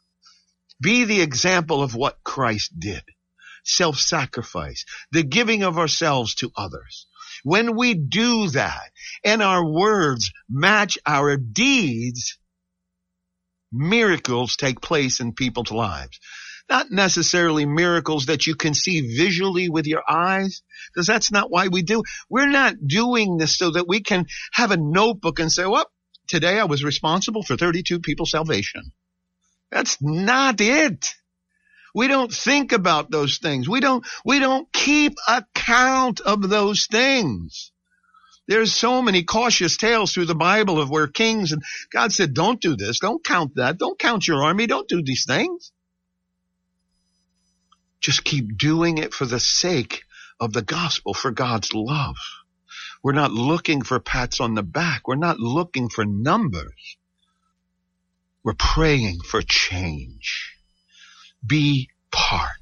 [0.82, 3.04] Be the example of what Christ did.
[3.64, 7.08] Self-sacrifice, the giving of ourselves to others.
[7.44, 8.92] When we do that
[9.24, 12.38] and our words match our deeds,
[13.72, 16.20] miracles take place in people's lives.
[16.70, 20.62] Not necessarily miracles that you can see visually with your eyes,
[20.94, 22.04] because that's not why we do.
[22.30, 25.90] We're not doing this so that we can have a notebook and say, well,
[26.28, 28.92] today I was responsible for 32 people's salvation.
[29.72, 31.14] That's not it.
[31.94, 33.70] We don't think about those things.
[33.70, 37.72] We don't, we don't keep account of those things.
[38.48, 42.62] There's so many cautious tales through the Bible of where kings and God said, don't
[42.62, 43.00] do this.
[43.00, 43.78] Don't count that.
[43.78, 44.68] Don't count your army.
[44.68, 45.72] Don't do these things.
[48.06, 50.04] Just keep doing it for the sake
[50.40, 52.18] of the gospel, for God's love.
[53.04, 55.08] We're not looking for pats on the back.
[55.08, 56.98] We're not looking for numbers.
[58.44, 60.56] We're praying for change.
[61.46, 62.60] Be part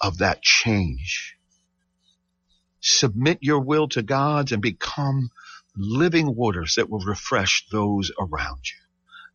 [0.00, 1.36] of that change
[2.86, 5.30] submit your will to God's and become
[5.76, 8.78] living waters that will refresh those around you.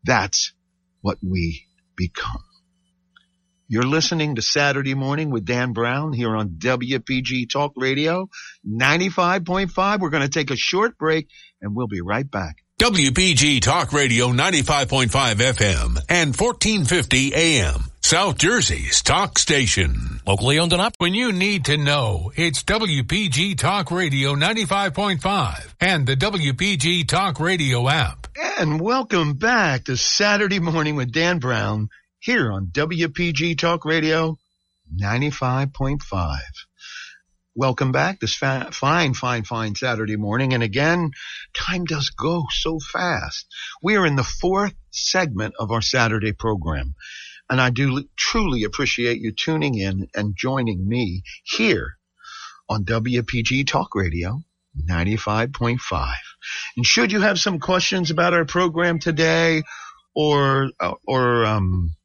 [0.03, 0.53] That's
[1.01, 2.43] what we become.
[3.71, 8.29] You're listening to Saturday Morning with Dan Brown here on WPG Talk Radio
[8.69, 10.01] 95.5.
[10.01, 11.29] We're going to take a short break
[11.61, 12.65] and we'll be right back.
[12.79, 17.85] WPG Talk Radio 95.5 FM and 1450 AM.
[18.01, 20.19] South Jersey's talk station.
[20.27, 20.95] Locally owned and up.
[20.97, 27.87] When you need to know, it's WPG Talk Radio 95.5 and the WPG Talk Radio
[27.87, 28.27] app.
[28.59, 31.89] And welcome back to Saturday morning with Dan Brown
[32.21, 34.37] here on WPG Talk Radio
[34.95, 36.37] 95.5.
[37.55, 40.53] Welcome back this fa- fine, fine, fine Saturday morning.
[40.53, 41.09] And again,
[41.55, 43.47] time does go so fast.
[43.81, 46.93] We are in the fourth segment of our Saturday program.
[47.49, 51.97] And I do truly appreciate you tuning in and joining me here
[52.69, 54.43] on WPG Talk Radio
[54.87, 56.13] 95.5.
[56.77, 59.63] And should you have some questions about our program today
[60.13, 60.69] or,
[61.07, 61.95] or, um,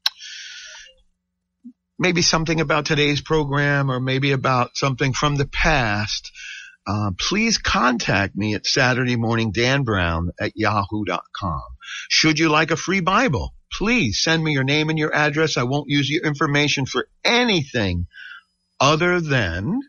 [1.99, 6.30] maybe something about today's program or maybe about something from the past,
[6.86, 11.62] uh, please contact me at Saturday morning Dan Brown at yahoo.com.
[12.09, 13.53] Should you like a free Bible?
[13.76, 15.57] please send me your name and your address.
[15.57, 18.07] I won't use your information for anything
[18.80, 19.80] other than,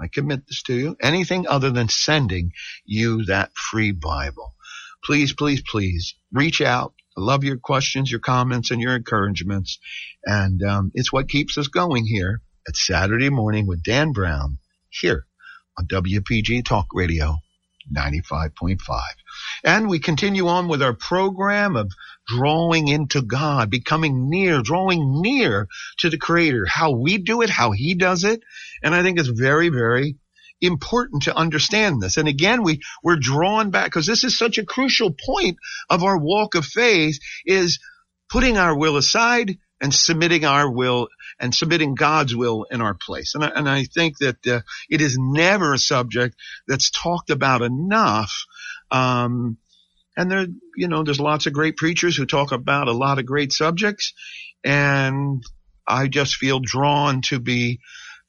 [0.00, 2.52] I commit this to you, anything other than sending
[2.84, 4.54] you that free Bible.
[5.04, 6.94] Please, please, please reach out.
[7.16, 9.78] I love your questions, your comments, and your encouragements.
[10.24, 14.58] And um, it's what keeps us going here at Saturday morning with Dan Brown
[14.90, 15.26] here
[15.78, 17.36] on WPG Talk Radio
[17.94, 18.78] 95.5.
[19.62, 21.92] And we continue on with our program of
[22.26, 27.72] drawing into God, becoming near, drawing near to the Creator, how we do it, how
[27.72, 28.40] He does it.
[28.82, 30.16] And I think it's very, very
[30.66, 32.16] important to understand this.
[32.16, 35.56] And again, we, we're drawn back because this is such a crucial point
[35.88, 37.78] of our walk of faith is
[38.30, 41.08] putting our will aside and submitting our will
[41.38, 43.34] and submitting God's will in our place.
[43.34, 46.36] And I, and I think that uh, it is never a subject
[46.66, 48.32] that's talked about enough.
[48.90, 49.58] Um,
[50.16, 50.46] and there,
[50.76, 54.12] you know, there's lots of great preachers who talk about a lot of great subjects.
[54.64, 55.42] And
[55.86, 57.80] I just feel drawn to be,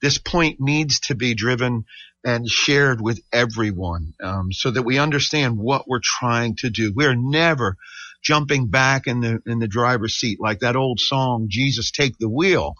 [0.01, 1.85] this point needs to be driven
[2.25, 6.91] and shared with everyone, um, so that we understand what we're trying to do.
[6.93, 7.77] We're never
[8.23, 12.27] jumping back in the, in the driver's seat like that old song, Jesus take the
[12.27, 12.73] wheel.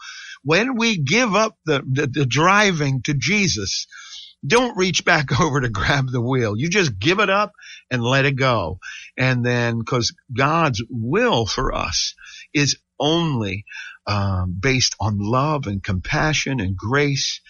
[0.43, 3.85] When we give up the, the, the driving to Jesus,
[4.45, 6.57] don't reach back over to grab the wheel.
[6.57, 7.53] You just give it up
[7.91, 8.79] and let it go.
[9.15, 12.15] And then, cause God's will for us
[12.51, 13.65] is only,
[14.07, 17.41] um, based on love and compassion and grace.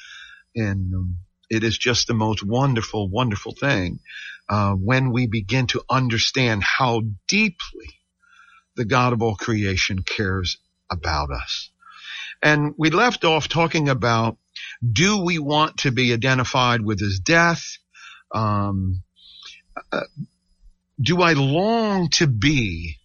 [0.55, 1.17] And um,
[1.55, 3.99] it is just the most wonderful, wonderful thing,
[4.49, 7.99] uh, when we begin to understand how deeply
[8.75, 10.57] the God of all creation cares
[10.91, 11.71] about us.
[12.43, 14.37] And we left off talking about
[14.83, 17.63] do we want to be identified with his death?
[18.33, 19.03] Um,
[19.91, 20.01] uh,
[21.01, 22.97] do I long to be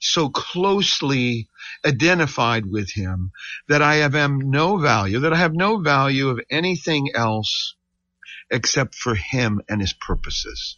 [0.00, 1.48] so closely
[1.84, 3.32] identified with him
[3.68, 7.74] that I have no value, that I have no value of anything else
[8.50, 10.76] except for him and his purposes.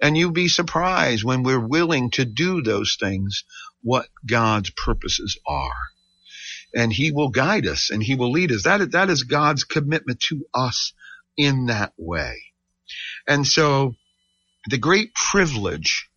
[0.00, 3.44] And you'll be surprised when we're willing to do those things,
[3.82, 5.90] what God's purposes are
[6.74, 8.64] and he will guide us and he will lead us.
[8.64, 10.92] That, that is God's commitment to us
[11.36, 12.36] in that way.
[13.26, 13.94] And so
[14.68, 16.08] the great privilege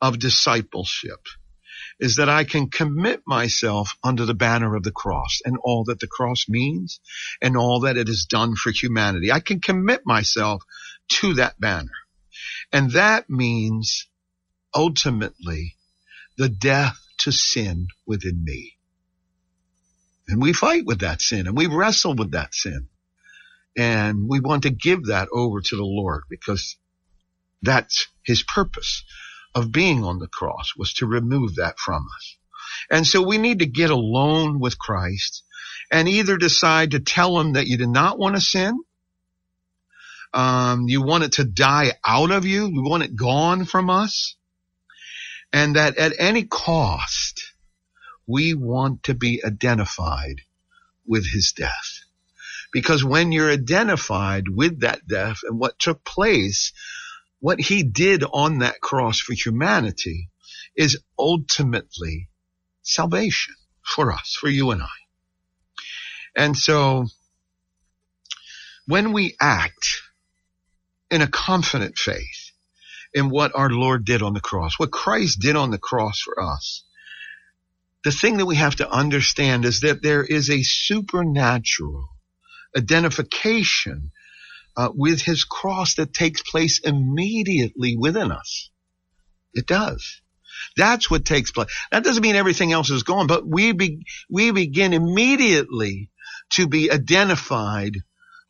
[0.00, 1.20] of discipleship
[2.00, 6.00] is that I can commit myself under the banner of the cross and all that
[6.00, 6.98] the cross means
[7.42, 9.30] and all that it has done for humanity.
[9.30, 10.64] I can commit myself
[11.20, 11.92] to that banner.
[12.72, 14.08] And that means
[14.74, 15.76] ultimately
[16.38, 18.78] the death to sin within me.
[20.26, 22.88] And we fight with that sin and we wrestle with that sin.
[23.76, 26.76] And we want to give that over to the Lord because
[27.62, 29.04] that's his purpose
[29.54, 32.36] of being on the cross was to remove that from us.
[32.90, 35.42] And so we need to get alone with Christ
[35.90, 38.78] and either decide to tell him that you do not want to sin.
[40.32, 42.66] Um, you want it to die out of you.
[42.66, 44.36] You want it gone from us.
[45.52, 47.52] And that at any cost,
[48.26, 50.42] we want to be identified
[51.04, 52.04] with his death.
[52.72, 56.72] Because when you're identified with that death and what took place,
[57.40, 60.30] what he did on that cross for humanity
[60.76, 62.28] is ultimately
[62.82, 64.86] salvation for us, for you and I.
[66.36, 67.06] And so
[68.86, 70.02] when we act
[71.10, 72.52] in a confident faith
[73.12, 76.40] in what our Lord did on the cross, what Christ did on the cross for
[76.40, 76.84] us,
[78.04, 82.08] the thing that we have to understand is that there is a supernatural
[82.76, 84.12] identification
[84.80, 88.70] uh, with his cross that takes place immediately within us.
[89.52, 90.22] It does.
[90.74, 91.68] That's what takes place.
[91.92, 96.08] That doesn't mean everything else is gone, but we be, we begin immediately
[96.52, 97.92] to be identified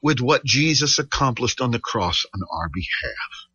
[0.01, 3.49] with what Jesus accomplished on the cross on our behalf.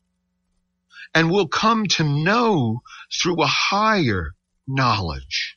[1.13, 2.81] And we'll come to know
[3.21, 4.35] through a higher
[4.67, 5.55] knowledge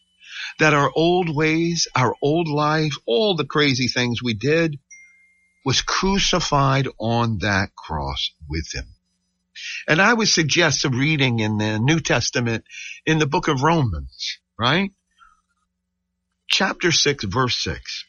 [0.61, 4.79] that our old ways, our old life, all the crazy things we did
[5.65, 8.87] was crucified on that cross with him.
[9.87, 12.65] And I would suggest a reading in the New Testament
[13.05, 14.93] in the book of Romans, right?
[16.49, 18.05] Chapter 6, verse 6.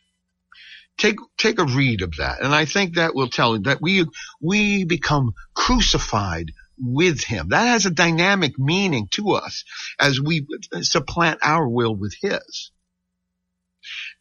[0.97, 2.41] Take, take a read of that.
[2.41, 4.05] And I think that will tell you that we,
[4.41, 7.49] we become crucified with him.
[7.49, 9.63] That has a dynamic meaning to us
[9.99, 10.45] as we
[10.81, 12.71] supplant our will with his.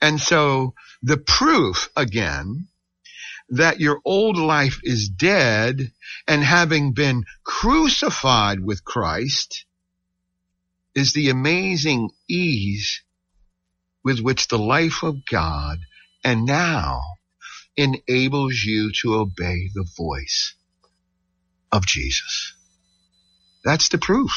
[0.01, 2.69] And so the proof again
[3.51, 5.93] that your old life is dead
[6.27, 9.65] and having been crucified with Christ
[10.95, 13.03] is the amazing ease
[14.05, 15.79] with which the life of God
[16.25, 17.01] and now
[17.77, 20.55] enables you to obey the voice
[21.71, 22.55] of Jesus.
[23.65, 24.33] That's the proof.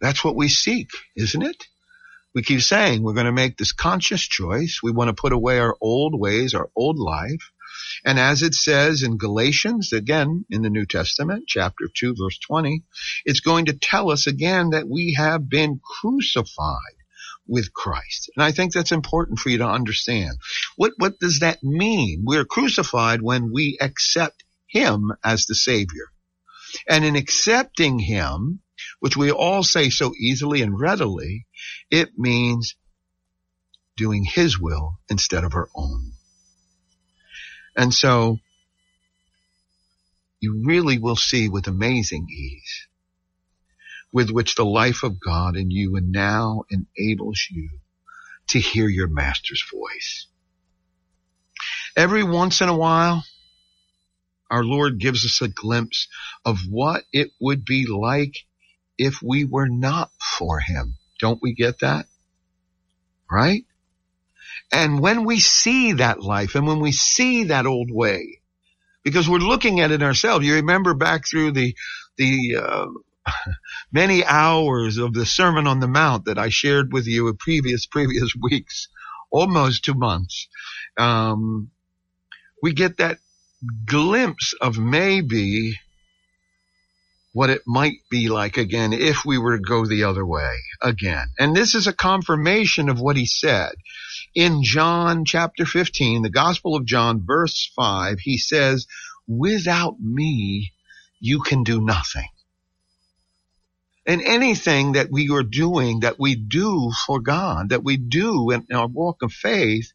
[0.00, 1.64] That's what we seek, isn't it?
[2.34, 4.80] We keep saying we're going to make this conscious choice.
[4.82, 7.50] We want to put away our old ways, our old life.
[8.04, 12.82] And as it says in Galatians, again in the New Testament, chapter 2, verse 20,
[13.24, 16.96] it's going to tell us again that we have been crucified
[17.46, 18.30] with Christ.
[18.36, 20.38] And I think that's important for you to understand.
[20.76, 22.22] What, what does that mean?
[22.24, 26.06] We're crucified when we accept Him as the Savior.
[26.88, 28.60] And in accepting Him,
[29.00, 31.46] which we all say so easily and readily,
[31.90, 32.76] it means
[33.96, 36.12] doing His will instead of our own.
[37.80, 38.36] And so
[40.38, 42.86] you really will see with amazing ease
[44.12, 47.70] with which the life of God in you and now enables you
[48.48, 50.26] to hear your master's voice.
[51.96, 53.24] Every once in a while,
[54.50, 56.06] our Lord gives us a glimpse
[56.44, 58.44] of what it would be like
[58.98, 60.98] if we were not for him.
[61.18, 62.04] Don't we get that?
[63.30, 63.64] Right?
[64.72, 68.40] And when we see that life and when we see that old way,
[69.02, 71.74] because we're looking at it ourselves, you remember back through the,
[72.16, 72.86] the, uh,
[73.92, 77.86] many hours of the Sermon on the Mount that I shared with you in previous,
[77.86, 78.88] previous weeks,
[79.30, 80.48] almost two months.
[80.96, 81.70] Um,
[82.62, 83.18] we get that
[83.86, 85.78] glimpse of maybe
[87.32, 90.50] what it might be like again if we were to go the other way
[90.82, 91.28] again.
[91.38, 93.72] And this is a confirmation of what he said.
[94.34, 98.86] In John chapter 15, the Gospel of John verse 5, he says,
[99.26, 100.72] without me,
[101.18, 102.28] you can do nothing.
[104.06, 108.66] And anything that we are doing, that we do for God, that we do in
[108.72, 109.92] our walk of faith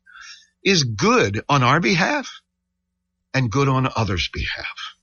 [0.63, 2.29] is good on our behalf
[3.33, 4.95] and good on others' behalf.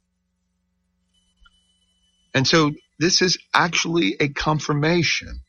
[2.34, 5.40] And so this is actually a confirmation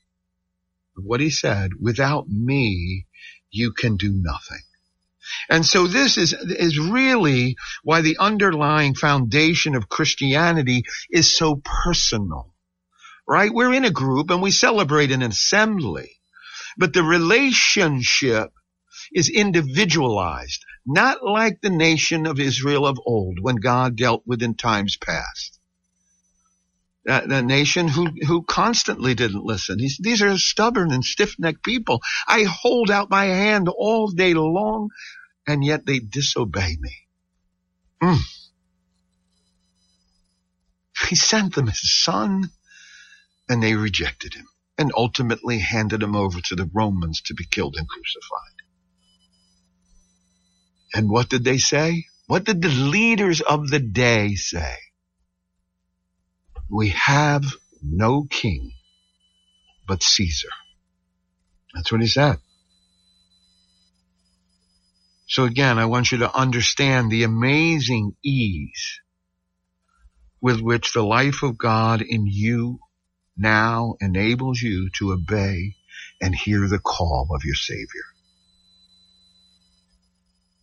[0.98, 1.72] of what he said.
[1.80, 3.08] Without me,
[3.54, 4.62] you can do nothing.
[5.50, 12.54] And so this is, is really why the underlying foundation of Christianity is so personal,
[13.28, 13.54] right?
[13.54, 16.12] We're in a group and we celebrate an assembly,
[16.78, 18.52] but the relationship
[19.14, 24.56] is individualized, not like the nation of Israel of old when God dealt with in
[24.56, 25.60] times past.
[27.06, 29.80] That, that nation who, who constantly didn't listen.
[29.80, 32.02] He's, these are stubborn and stiff-necked people.
[32.28, 34.90] I hold out my hand all day long
[35.46, 36.96] and yet they disobey me.
[38.02, 38.20] Mm.
[41.10, 42.50] He sent them his son
[43.50, 44.48] and they rejected him
[44.78, 48.54] and ultimately handed him over to the Romans to be killed and crucified.
[50.94, 52.06] And what did they say?
[52.28, 54.76] What did the leaders of the day say?
[56.70, 57.44] We have
[57.82, 58.72] no king
[59.88, 60.50] but Caesar.
[61.74, 62.38] That's what he said.
[65.28, 69.00] So again, I want you to understand the amazing ease
[70.42, 72.80] with which the life of God in you
[73.38, 75.76] now enables you to obey
[76.22, 78.04] and hear the call of your Savior.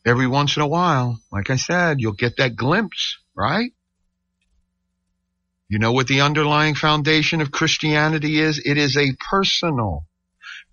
[0.07, 3.72] Every once in a while, like I said, you'll get that glimpse, right?
[5.70, 8.60] You know what the underlying foundation of Christianity is?
[8.64, 10.04] It is a personal,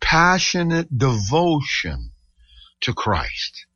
[0.01, 2.13] passionate devotion
[2.81, 3.67] to Christ.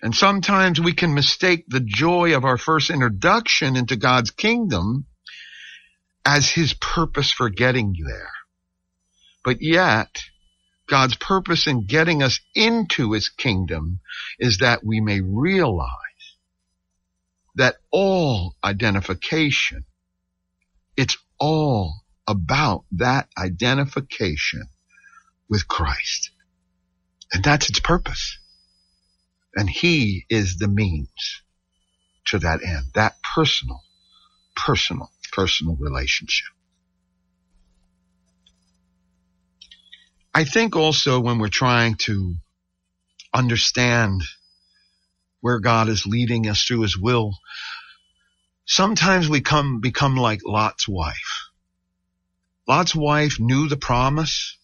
[0.00, 5.04] And sometimes we can mistake the joy of our first introduction into God's kingdom
[6.24, 8.32] as his purpose for getting there.
[9.44, 10.22] But yet,
[10.88, 14.00] God's purpose in getting us into his kingdom
[14.38, 15.90] is that we may realize
[17.56, 19.84] that all identification,
[20.96, 21.94] it's all
[22.26, 24.68] about that identification
[25.48, 26.30] with Christ.
[27.32, 28.38] And that's its purpose.
[29.54, 31.42] And he is the means
[32.26, 33.82] to that end, that personal,
[34.54, 36.48] personal personal relationship.
[40.34, 42.34] I think also when we're trying to
[43.34, 44.22] understand
[45.40, 47.32] where God is leading us through his will,
[48.66, 51.50] sometimes we come, become like Lot's wife.
[52.68, 54.58] Lot's wife knew the promise,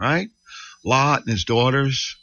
[0.00, 0.28] right?
[0.84, 2.16] Lot and his daughters,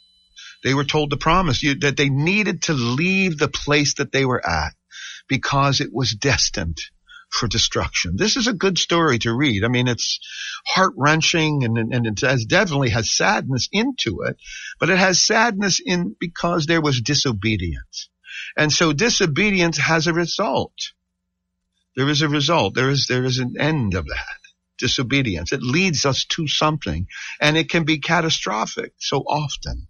[0.62, 4.46] they were told the promise that they needed to leave the place that they were
[4.46, 4.74] at
[5.28, 6.78] because it was destined
[7.30, 8.16] for destruction.
[8.16, 9.64] This is a good story to read.
[9.64, 10.20] I mean, it's
[10.66, 14.36] heart wrenching and, and it has definitely has sadness into it,
[14.78, 18.08] but it has sadness in because there was disobedience.
[18.56, 20.92] And so disobedience has a result.
[21.96, 22.74] There is a result.
[22.74, 24.38] There is, there is an end of that.
[24.78, 25.52] Disobedience.
[25.52, 27.06] It leads us to something
[27.40, 29.86] and it can be catastrophic so often.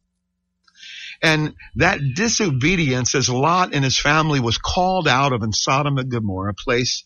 [1.22, 6.10] And that disobedience as Lot and his family was called out of in Sodom and
[6.10, 7.04] Gomorrah, a place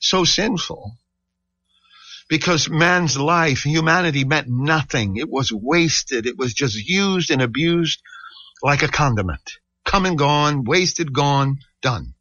[0.00, 0.98] so sinful
[2.28, 5.16] because man's life, humanity meant nothing.
[5.16, 6.26] It was wasted.
[6.26, 8.00] It was just used and abused
[8.62, 9.58] like a condiment.
[9.84, 12.14] Come and gone, wasted, gone, done.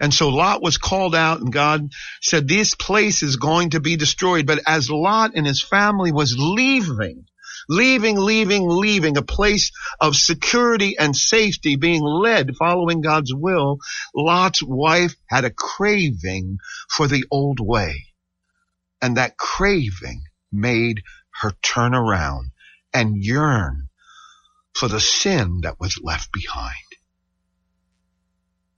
[0.00, 1.90] And so Lot was called out and God
[2.22, 4.46] said, this place is going to be destroyed.
[4.46, 7.24] But as Lot and his family was leaving,
[7.68, 13.78] leaving, leaving, leaving a place of security and safety, being led, following God's will,
[14.14, 18.06] Lot's wife had a craving for the old way.
[19.02, 20.22] And that craving
[20.52, 21.02] made
[21.40, 22.50] her turn around
[22.94, 23.87] and yearn
[24.78, 26.74] for the sin that was left behind.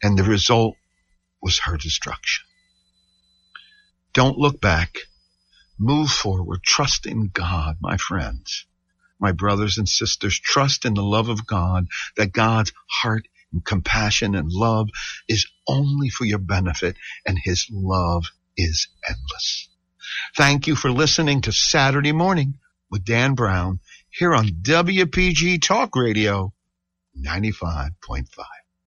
[0.02, 0.76] And the result
[1.42, 2.44] was her destruction.
[4.12, 4.94] Don't look back.
[5.78, 6.62] Move forward.
[6.62, 8.66] Trust in God, my friends
[9.20, 11.86] my brothers and sisters, trust in the love of God,
[12.16, 14.88] that God's heart and compassion and love
[15.28, 16.96] is only for your benefit
[17.26, 18.24] and his love
[18.56, 19.68] is endless.
[20.36, 22.54] Thank you for listening to Saturday morning
[22.90, 23.80] with Dan Brown
[24.10, 26.52] here on WPG Talk Radio
[27.16, 28.59] 95.5.